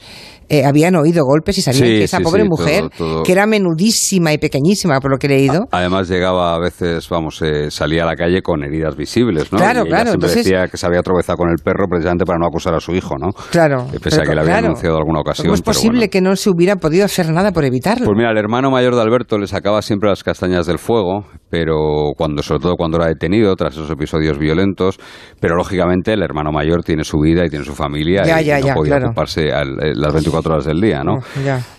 eh, 0.49 0.63
habían 0.65 0.95
oído 0.95 1.23
golpes 1.25 1.57
y 1.57 1.61
sabían 1.61 1.83
que 1.83 2.03
esa 2.03 2.19
pobre 2.19 2.45
mujer, 2.45 2.85
que 3.25 3.31
era 3.31 3.45
menudísima 3.45 4.33
y 4.33 4.37
pequeñísima, 4.37 4.99
por 4.99 5.11
lo 5.11 5.17
que 5.17 5.27
he 5.27 5.29
leído. 5.29 5.67
Además, 5.71 6.07
llegaba 6.07 6.55
a 6.55 6.59
veces, 6.59 7.07
vamos, 7.09 7.41
eh, 7.41 7.69
salía 7.69 8.03
a 8.03 8.05
la 8.05 8.15
calle 8.15 8.41
con 8.41 8.63
heridas 8.63 8.95
visibles, 8.95 9.51
¿no? 9.51 9.57
Claro, 9.57 9.85
claro. 9.85 10.11
Siempre 10.11 10.29
decía 10.29 10.67
que 10.67 10.77
se 10.77 10.85
había 10.85 11.01
tropezado 11.01 11.37
con 11.37 11.49
el 11.49 11.57
perro 11.63 11.87
precisamente 11.87 12.25
para 12.25 12.39
no 12.39 12.47
acusar 12.47 12.73
a 12.73 12.79
su 12.79 12.93
hijo, 12.93 13.15
¿no? 13.19 13.31
Claro. 13.51 13.87
Pese 14.01 14.21
a 14.21 14.23
que 14.23 14.33
le 14.33 14.41
había 14.41 14.61
denunciado 14.61 14.97
alguna 14.97 15.19
ocasión. 15.19 15.47
¿Cómo 15.47 15.55
es 15.55 15.61
posible 15.61 16.09
que 16.09 16.21
no 16.21 16.35
se 16.35 16.49
hubiera 16.49 16.77
podido 16.77 17.05
hacer 17.05 17.29
nada 17.29 17.51
por 17.51 17.65
evitarlo? 17.65 18.05
Pues 18.05 18.17
mira, 18.17 18.31
el 18.31 18.37
hermano 18.37 18.66
mayor 18.71 18.95
de 18.95 19.01
Alberto 19.01 19.37
le 19.37 19.47
sacaba 19.47 19.81
siempre 19.81 20.09
las 20.09 20.23
castañas 20.23 20.65
del 20.65 20.79
fuego, 20.79 21.25
pero 21.49 22.11
cuando, 22.17 22.43
sobre 22.43 22.61
todo 22.61 22.75
cuando 22.75 22.97
era 22.97 23.07
detenido, 23.07 23.55
tras 23.55 23.73
esos 23.73 23.89
episodios 23.89 24.37
violentos, 24.37 24.99
pero 25.39 25.55
lógicamente 25.55 26.13
el 26.13 26.21
hermano 26.21 26.51
mayor 26.51 26.83
tiene 26.83 27.03
su 27.03 27.19
vida 27.19 27.45
y 27.45 27.49
tiene 27.49 27.65
su 27.65 27.73
familia 27.73 28.23
y 28.41 28.61
no 28.61 28.73
podía 28.75 28.97
ocuparse 28.97 29.47
eh, 29.47 29.93
las 29.95 30.13
24 30.13 30.53
horas 30.53 30.65
del 30.65 30.81
día, 30.81 31.03
¿no? 31.03 31.19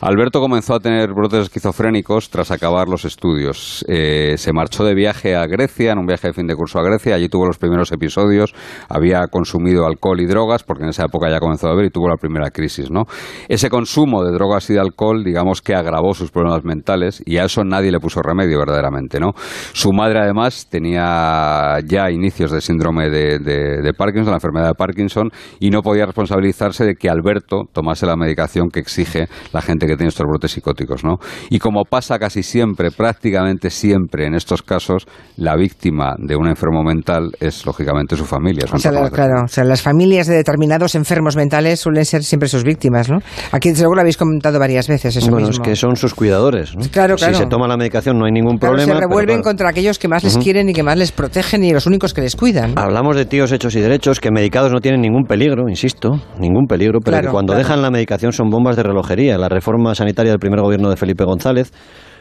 Alberto 0.00 0.40
comenzó 0.40 0.74
a 0.74 0.80
tener 0.80 1.12
brotes 1.12 1.44
esquizofrénicos 1.44 2.30
tras 2.30 2.50
acabar 2.50 2.88
los 2.88 3.04
estudios. 3.04 3.84
Eh, 3.88 4.34
se 4.36 4.52
marchó 4.52 4.84
de 4.84 4.94
viaje 4.94 5.36
a 5.36 5.46
Grecia, 5.46 5.92
en 5.92 5.98
un 5.98 6.06
viaje 6.06 6.28
de 6.28 6.34
fin 6.34 6.46
de 6.46 6.54
curso 6.54 6.78
a 6.78 6.82
Grecia, 6.82 7.14
allí 7.14 7.28
tuvo 7.28 7.46
los 7.46 7.58
primeros 7.58 7.92
episodios, 7.92 8.54
había 8.88 9.26
consumido 9.30 9.86
alcohol 9.86 10.20
y 10.20 10.26
drogas, 10.26 10.62
porque 10.62 10.84
en 10.84 10.90
esa 10.90 11.04
época 11.04 11.30
ya 11.30 11.40
comenzó 11.40 11.68
a 11.68 11.70
beber 11.70 11.86
y 11.86 11.90
tuvo 11.90 12.08
la 12.08 12.16
primera 12.16 12.50
crisis, 12.50 12.90
¿no? 12.90 13.04
Ese 13.48 13.68
consumo 13.68 14.24
de 14.24 14.32
drogas 14.32 14.68
y 14.70 14.74
de 14.74 14.80
alcohol, 14.80 15.22
digamos 15.24 15.62
que 15.62 15.74
agravó 15.74 16.14
sus 16.14 16.30
problemas 16.30 16.64
mentales 16.64 16.77
y 17.24 17.38
a 17.38 17.44
eso 17.44 17.64
nadie 17.64 17.90
le 17.90 18.00
puso 18.00 18.20
remedio 18.22 18.58
verdaderamente, 18.58 19.20
¿no? 19.20 19.32
Su 19.72 19.92
madre 19.92 20.20
además 20.20 20.68
tenía 20.70 21.78
ya 21.86 22.10
inicios 22.10 22.50
de 22.50 22.60
síndrome 22.60 23.10
de, 23.10 23.38
de 23.38 23.92
Parkinson, 23.94 24.30
la 24.30 24.36
enfermedad 24.36 24.68
de 24.68 24.74
Parkinson, 24.74 25.30
y 25.60 25.70
no 25.70 25.82
podía 25.82 26.06
responsabilizarse 26.06 26.84
de 26.84 26.94
que 26.94 27.08
Alberto 27.08 27.64
tomase 27.72 28.06
la 28.06 28.16
medicación 28.16 28.68
que 28.68 28.80
exige 28.80 29.28
la 29.52 29.62
gente 29.62 29.86
que 29.86 29.96
tiene 29.96 30.08
estos 30.08 30.26
brotes 30.26 30.52
psicóticos, 30.52 31.04
¿no? 31.04 31.16
Y 31.50 31.58
como 31.58 31.84
pasa 31.84 32.18
casi 32.18 32.42
siempre, 32.42 32.90
prácticamente 32.90 33.70
siempre 33.70 34.26
en 34.26 34.34
estos 34.34 34.62
casos, 34.62 35.06
la 35.36 35.56
víctima 35.56 36.14
de 36.18 36.36
un 36.36 36.48
enfermo 36.48 36.82
mental 36.82 37.32
es 37.40 37.66
lógicamente 37.66 38.16
su 38.16 38.24
familia. 38.24 38.64
o 38.72 38.78
sea, 38.78 38.92
claro, 39.10 39.44
o 39.44 39.48
sea, 39.48 39.64
las 39.64 39.82
familias 39.82 40.26
de 40.26 40.36
determinados 40.36 40.94
enfermos 40.94 41.36
mentales 41.36 41.80
suelen 41.80 42.04
ser 42.04 42.24
siempre 42.24 42.48
sus 42.48 42.64
víctimas, 42.64 43.08
¿no? 43.08 43.18
Aquí 43.52 43.74
seguro 43.74 43.96
lo 43.96 44.00
habéis 44.02 44.16
comentado 44.16 44.58
varias 44.58 44.88
veces 44.88 45.16
eso 45.16 45.30
bueno, 45.30 45.48
es 45.48 45.60
que 45.60 45.76
son 45.76 45.96
sus 45.96 46.14
cuidadores, 46.14 46.67
¿no? 46.76 46.82
Claro, 46.90 47.16
claro. 47.16 47.34
Si 47.34 47.42
se 47.42 47.46
toma 47.46 47.66
la 47.68 47.76
medicación 47.76 48.18
no 48.18 48.26
hay 48.26 48.32
ningún 48.32 48.58
problema. 48.58 48.94
Se 48.94 49.00
revuelven 49.00 49.42
contra 49.42 49.68
aquellos 49.68 49.98
que 49.98 50.08
más 50.08 50.24
les 50.24 50.36
quieren 50.38 50.68
y 50.68 50.72
que 50.72 50.82
más 50.82 50.96
les 50.96 51.12
protegen 51.12 51.64
y 51.64 51.72
los 51.72 51.86
únicos 51.86 52.14
que 52.14 52.20
les 52.20 52.36
cuidan. 52.36 52.78
Hablamos 52.78 53.16
de 53.16 53.26
tíos 53.26 53.52
hechos 53.52 53.74
y 53.76 53.80
derechos 53.80 54.20
que 54.20 54.30
medicados 54.30 54.72
no 54.72 54.80
tienen 54.80 55.00
ningún 55.00 55.24
peligro, 55.24 55.68
insisto, 55.68 56.20
ningún 56.38 56.66
peligro, 56.66 57.00
pero 57.00 57.20
que 57.20 57.28
cuando 57.28 57.54
dejan 57.54 57.82
la 57.82 57.90
medicación 57.90 58.32
son 58.32 58.50
bombas 58.50 58.76
de 58.76 58.82
relojería. 58.82 59.38
La 59.38 59.48
reforma 59.48 59.94
sanitaria 59.94 60.32
del 60.32 60.40
primer 60.40 60.60
gobierno 60.60 60.90
de 60.90 60.96
Felipe 60.96 61.24
González 61.24 61.72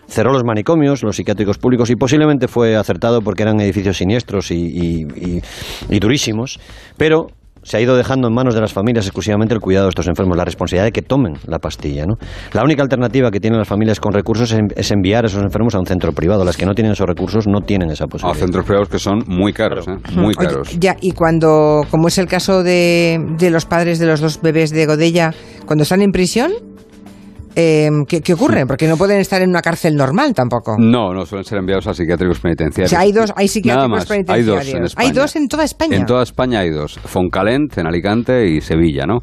cerró 0.08 0.32
los 0.32 0.44
manicomios, 0.44 1.04
los 1.04 1.16
psiquiátricos 1.16 1.58
públicos 1.58 1.90
y 1.90 1.96
posiblemente 1.96 2.48
fue 2.48 2.76
acertado 2.76 3.22
porque 3.22 3.44
eran 3.44 3.60
edificios 3.60 3.98
siniestros 3.98 4.52
y, 4.52 5.06
y 5.90 6.00
durísimos, 6.00 6.60
pero 6.98 7.28
se 7.68 7.76
ha 7.76 7.82
ido 7.82 7.98
dejando 7.98 8.30
en 8.30 8.34
manos 8.34 8.56
de 8.56 8.62
las 8.62 8.72
familias 8.72 9.06
exclusivamente 9.06 9.54
el 9.54 9.60
cuidado 9.60 9.88
de 9.88 9.90
estos 9.90 10.08
enfermos, 10.08 10.38
la 10.38 10.46
responsabilidad 10.46 10.86
de 10.86 10.94
que 10.94 11.02
tomen 11.02 11.34
la 11.48 11.60
pastilla. 11.60 12.06
¿no? 12.06 12.16
La 12.54 12.64
única 12.64 12.82
alternativa 12.82 13.30
que 13.30 13.42
tienen 13.42 13.60
las 13.60 13.68
familias 13.68 14.00
con 14.00 14.14
recursos 14.14 14.56
es 14.74 14.92
enviar 14.92 15.26
a 15.26 15.28
esos 15.28 15.44
enfermos 15.44 15.76
a 15.76 15.80
un 15.80 15.86
centro 15.86 16.14
privado. 16.14 16.46
Las 16.46 16.56
que 16.56 16.66
no 16.66 16.74
tienen 16.74 16.94
esos 16.94 17.06
recursos 17.06 17.46
no 17.46 17.60
tienen 17.60 17.90
esa 17.90 18.08
posibilidad. 18.08 18.38
A 18.38 18.40
centros 18.40 18.64
privados 18.64 18.88
que 18.88 19.00
son 19.00 19.20
muy 19.28 19.52
caros, 19.52 19.86
¿eh? 19.86 19.98
muy 20.16 20.34
caros. 20.34 20.80
ya, 20.80 20.96
y 21.02 21.12
cuando, 21.12 21.82
como 21.92 22.08
es 22.08 22.18
el 22.18 22.28
caso 22.28 22.64
de, 22.64 23.20
de 23.38 23.50
los 23.50 23.66
padres 23.66 24.00
de 24.00 24.06
los 24.06 24.22
dos 24.22 24.42
bebés 24.42 24.72
de 24.72 24.86
Godella, 24.86 25.34
cuando 25.66 25.84
están 25.84 26.02
en 26.02 26.14
prisión, 26.14 26.54
Eh, 27.60 27.90
¿qué, 28.08 28.34
ocurre? 28.34 28.68
Porque 28.68 28.88
no 28.88 28.98
pueden 28.98 29.20
estar 29.20 29.42
en 29.42 29.50
una 29.50 29.64
cárcel 29.64 29.96
normal 29.96 30.36
tampoco. 30.36 30.76
No, 30.78 31.12
no 31.12 31.26
suelen 31.26 31.44
ser 31.44 31.58
enviados 31.58 31.88
a 31.88 31.94
psiquiátricos 31.96 32.40
penitenciarios. 32.40 32.92
O 32.92 32.96
sea, 32.96 33.00
hay 33.00 33.12
dos, 33.12 33.34
hay 33.36 33.48
psiquiátricos 33.48 34.06
penitenciarios. 34.06 34.60
Hay 34.60 34.68
dos 34.68 34.76
en 34.76 34.84
España. 34.84 35.08
Hay 35.08 35.16
dos 35.16 35.36
en 35.36 35.48
toda 35.48 35.64
España. 35.64 35.98
En 35.98 36.06
toda 36.06 36.22
España 36.22 36.60
hay 36.60 36.70
dos. 36.70 37.00
Foncalent, 37.04 37.76
en 37.80 37.88
Alicante 37.88 38.48
y 38.48 38.62
Sevilla, 38.62 39.08
¿no? 39.08 39.22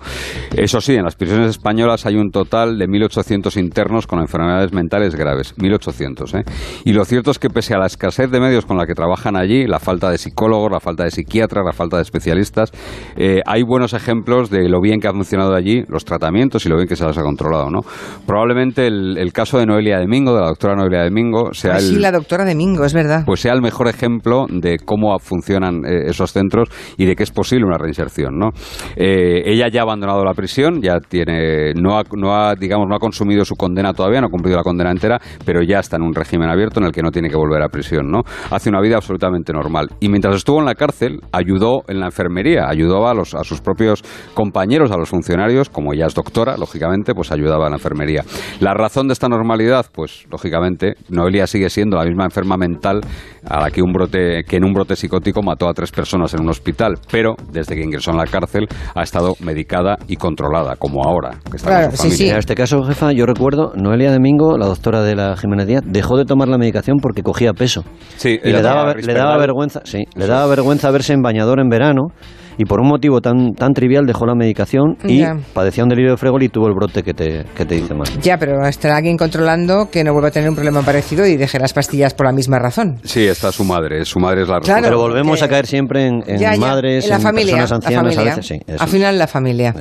Eso 0.53 0.81
sí, 0.81 0.95
en 0.95 1.05
las 1.05 1.15
prisiones 1.15 1.51
españolas 1.51 2.07
hay 2.07 2.17
un 2.17 2.33
total 2.33 2.77
de 2.77 2.87
1.800 2.87 3.57
internos 3.57 4.09
con 4.09 4.19
enfermedades 4.19 4.73
mentales 4.73 5.15
graves. 5.15 5.55
1.800, 5.57 6.41
¿eh? 6.41 6.43
Y 6.85 6.93
lo 6.93 7.05
cierto 7.05 7.31
es 7.31 7.39
que 7.39 7.51
pese 7.51 7.75
a 7.75 7.79
la 7.79 7.87
escasez 7.87 8.33
de 8.33 8.41
medios 8.41 8.67
con 8.67 8.77
la 8.77 8.87
que 8.87 8.95
trabajan 8.95 9.37
allí, 9.37 9.69
la 9.69 9.79
falta 9.79 10.11
de 10.11 10.19
psicólogos, 10.19 10.73
la 10.73 10.81
falta 10.81 11.05
de 11.05 11.13
psiquiatras, 11.13 11.65
la 11.65 11.73
falta 11.73 11.99
de 11.99 12.03
especialistas, 12.03 12.73
eh, 13.17 13.43
hay 13.47 13.63
buenos 13.63 13.93
ejemplos 13.93 14.51
de 14.51 14.69
lo 14.69 14.81
bien 14.81 14.99
que 14.99 15.07
ha 15.07 15.13
funcionado 15.13 15.55
allí 15.55 15.85
los 15.87 16.05
tratamientos 16.05 16.67
y 16.67 16.69
lo 16.69 16.75
bien 16.75 16.89
que 16.89 16.97
se 16.97 17.05
las 17.05 17.17
ha 17.17 17.23
controlado, 17.23 17.71
¿no? 17.71 17.83
Probablemente 18.27 18.87
el, 18.87 19.33
caso 19.33 19.59
de 19.59 19.67
Noelia 19.67 19.99
Domingo, 19.99 20.35
de 20.35 20.41
la 20.41 20.49
doctora 20.49 20.75
Noelia 20.75 21.05
Domingo, 21.05 21.53
sea 21.53 21.79
sí, 21.79 21.97
la 21.99 22.11
doctora 22.11 22.45
Domingo, 22.45 22.85
es 22.85 22.95
verdad. 22.95 23.25
Pues 23.27 23.41
sea 23.41 23.53
el 23.53 23.61
mejor 23.61 23.89
ejemplo 23.89 24.47
de 24.49 24.79
cómo 24.79 25.19
funcionan 25.19 25.85
eh, 25.85 26.09
esos 26.09 26.33
centros 26.33 26.69
y 26.97 27.05
de 27.05 27.17
que 27.17 27.23
es 27.23 27.31
posible 27.31 27.67
una 27.67 27.77
reinserción, 27.77 28.39
¿no? 28.39 28.51
Eh, 28.97 29.43
ella 29.45 29.69
ya 29.69 29.81
ha 29.81 29.83
abandonado 29.83 30.25
la 30.25 30.33
prisión, 30.35 30.81
ya 30.81 31.01
tiene, 31.01 31.75
no 31.75 31.99
ha, 31.99 32.03
no 32.17 32.35
ha, 32.35 32.55
digamos, 32.55 32.87
no 32.89 32.97
ha 32.97 32.99
consumido 32.99 33.45
su 33.45 33.57
condena 33.57 33.93
todavía, 33.93 34.21
no 34.21 34.29
ha 34.29 34.31
cumplido 34.31 34.57
la 34.57 34.63
condena 34.63 34.91
entera, 34.91 35.21
pero 35.45 35.63
ya 35.63 35.81
está 35.81 35.97
en 35.97 36.03
un 36.03 36.15
régimen 36.15 36.49
abierto 36.49 36.81
en 36.81 36.87
el 36.87 36.93
que 36.93 37.03
no 37.03 37.11
tiene 37.11 37.29
que 37.29 37.37
volver 37.37 37.63
a 37.63 37.69
prisión, 37.69 38.11
¿no? 38.11 38.23
Hace 38.51 38.71
una 38.71 38.81
vida 38.81 38.97
absolutamente 38.97 39.53
normal. 39.53 39.89
Y 40.01 40.09
mientras 40.09 40.37
estuvo 40.37 40.61
en 40.61 40.67
la 40.67 40.75
cárcel, 40.75 41.21
ayudó 41.33 41.83
en 41.89 42.01
la 42.01 42.07
enfermería, 42.07 42.69
ayudó 42.69 43.07
a, 43.09 43.15
los, 43.15 43.35
a 43.35 43.45
sus 43.45 43.61
propios 43.61 44.03
compañeros, 44.35 44.91
a 44.91 44.97
los 44.97 45.09
funcionarios, 45.09 45.69
como 45.69 45.93
ella 45.93 46.07
es 46.07 46.15
doctora, 46.15 46.57
lógicamente, 46.57 47.15
pues 47.15 47.33
ayudaba 47.33 47.67
a 47.67 47.71
la 47.71 47.77
enfermería. 47.77 48.14
La 48.61 48.75
razón 48.75 49.09
de 49.09 49.13
esta 49.13 49.29
normalidad, 49.29 49.87
pues 49.93 50.27
lógicamente, 50.31 50.95
Noelia 51.09 51.47
sigue 51.47 51.71
siendo 51.71 51.97
la 51.97 52.05
misma 52.05 52.25
enferma 52.25 52.57
mental 52.57 53.01
a 53.49 53.61
la 53.61 53.71
que 53.71 53.83
un 53.83 53.93
brote, 53.93 54.43
que 54.45 54.57
en 54.57 54.65
un 54.65 54.73
brote 54.73 54.97
psicótico 54.97 55.43
mató 55.43 55.69
a 55.69 55.75
tres 55.75 55.91
personas 55.91 56.33
en 56.35 56.43
un 56.43 56.51
hospital, 56.51 56.95
pero 57.11 57.35
desde 57.53 57.75
que 57.75 57.83
ingresó 57.83 58.11
en 58.11 58.19
la 58.19 58.27
cárcel 58.27 58.67
ha 58.95 59.03
estado 59.03 59.35
medicada 59.41 59.97
y 60.09 60.17
controlada, 60.17 60.77
como 60.77 61.05
ahora. 61.05 61.39
Que 61.51 61.57
está 61.57 61.85
En 61.85 62.39
este 62.39 62.55
caso, 62.55 62.83
jefa, 62.85 63.13
yo 63.13 63.27
recuerdo, 63.27 63.73
Noelia 63.77 64.13
Domingo, 64.13 64.57
la 64.57 64.67
doctora 64.67 65.03
de 65.03 65.15
la 65.15 65.37
Jiménez 65.37 65.67
Díaz, 65.67 65.83
dejó 65.85 66.17
de 66.17 66.25
tomar 66.25 66.49
la 66.49 66.59
medicación 66.59 66.99
porque 67.01 67.23
cogía 67.23 67.53
peso. 67.53 67.85
Sí, 68.17 68.39
y 68.43 68.51
le 68.51 68.63
daba, 68.63 68.95
le 68.95 69.15
daba 69.15 69.37
vergüenza, 69.39 69.81
sí, 69.85 70.05
le 70.15 70.27
daba 70.27 70.47
vergüenza 70.47 70.91
verse 70.91 71.13
en 71.13 71.23
bañador 71.23 71.61
en 71.61 71.69
verano 71.69 72.09
y 72.59 72.65
por 72.65 72.81
un 72.81 72.89
motivo 72.89 73.21
tan, 73.21 73.55
tan 73.55 73.73
trivial 73.73 74.07
dejó 74.07 74.27
la 74.27 74.35
medicación 74.35 74.97
y 75.05 75.25
padecía 75.53 75.85
un 75.85 75.91
delirio 75.91 76.13
de 76.13 76.17
fregol 76.17 76.43
y 76.43 76.49
tuvo 76.49 76.69
el 76.69 76.75
brote 76.75 77.03
que 77.03 77.15
te, 77.15 77.45
que 77.57 77.65
te 77.65 77.75
dice 77.75 77.95
mal. 77.95 78.09
Ya, 78.23 78.39
pero 78.39 78.67
estará 78.67 78.97
alguien 78.97 79.17
controlando 79.17 79.91
que 79.91 80.05
no 80.05 80.13
vuelva 80.13 80.29
a 80.29 80.33
tener 80.33 80.49
un 80.49 80.55
problema 80.55 80.83
parecido 80.83 81.27
y 81.27 81.37
deje 81.37 81.59
las 81.59 81.73
pastillas 81.73 82.15
por 82.15 82.27
la 82.27 82.33
misma 82.33 82.59
razón. 82.59 82.99
Sí, 83.05 83.27
está 83.27 83.53
su 83.53 83.65
madre, 83.65 84.05
su 84.05 84.19
madre 84.19 84.43
es 84.43 84.49
la 84.49 84.59
razón. 84.61 84.81
pero 84.83 84.99
volvemos 84.99 85.43
a 85.43 85.49
caer 85.49 85.67
siempre 85.67 86.07
en, 86.07 86.23
madres, 86.59 87.05
en, 87.05 87.11
la 87.11 87.21
familia, 87.21 87.57
personas 87.57 87.85
ancianas, 87.85 88.19
a 88.19 88.23
veces 88.23 88.47
sí. 88.47 88.61
Al 88.79 88.89
final 88.89 89.19
la 89.19 89.27
familia. 89.27 89.75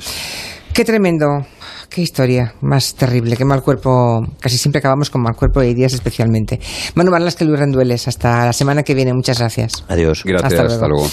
Qué 0.74 0.84
tremendo. 0.84 1.46
Qué 1.94 2.02
historia 2.02 2.56
más 2.62 2.96
terrible, 2.96 3.38
qué 3.38 3.46
mal 3.46 3.62
cuerpo. 3.62 4.26
Casi 4.40 4.58
siempre 4.58 4.80
acabamos 4.80 5.12
con 5.12 5.22
mal 5.22 5.36
cuerpo 5.36 5.62
y 5.62 5.76
días 5.76 5.94
especialmente. 5.94 6.60
Manu 6.96 7.12
Marlas, 7.12 7.36
que 7.36 7.46
Luis 7.46 7.60
Rendueles. 7.60 8.08
Hasta 8.08 8.48
la 8.48 8.54
semana 8.54 8.82
que 8.82 8.96
viene. 8.96 9.14
Muchas 9.14 9.38
gracias. 9.38 9.86
Adiós. 9.88 10.24
Gracias. 10.26 10.60
Hasta 10.60 10.88
luego. 10.88 11.08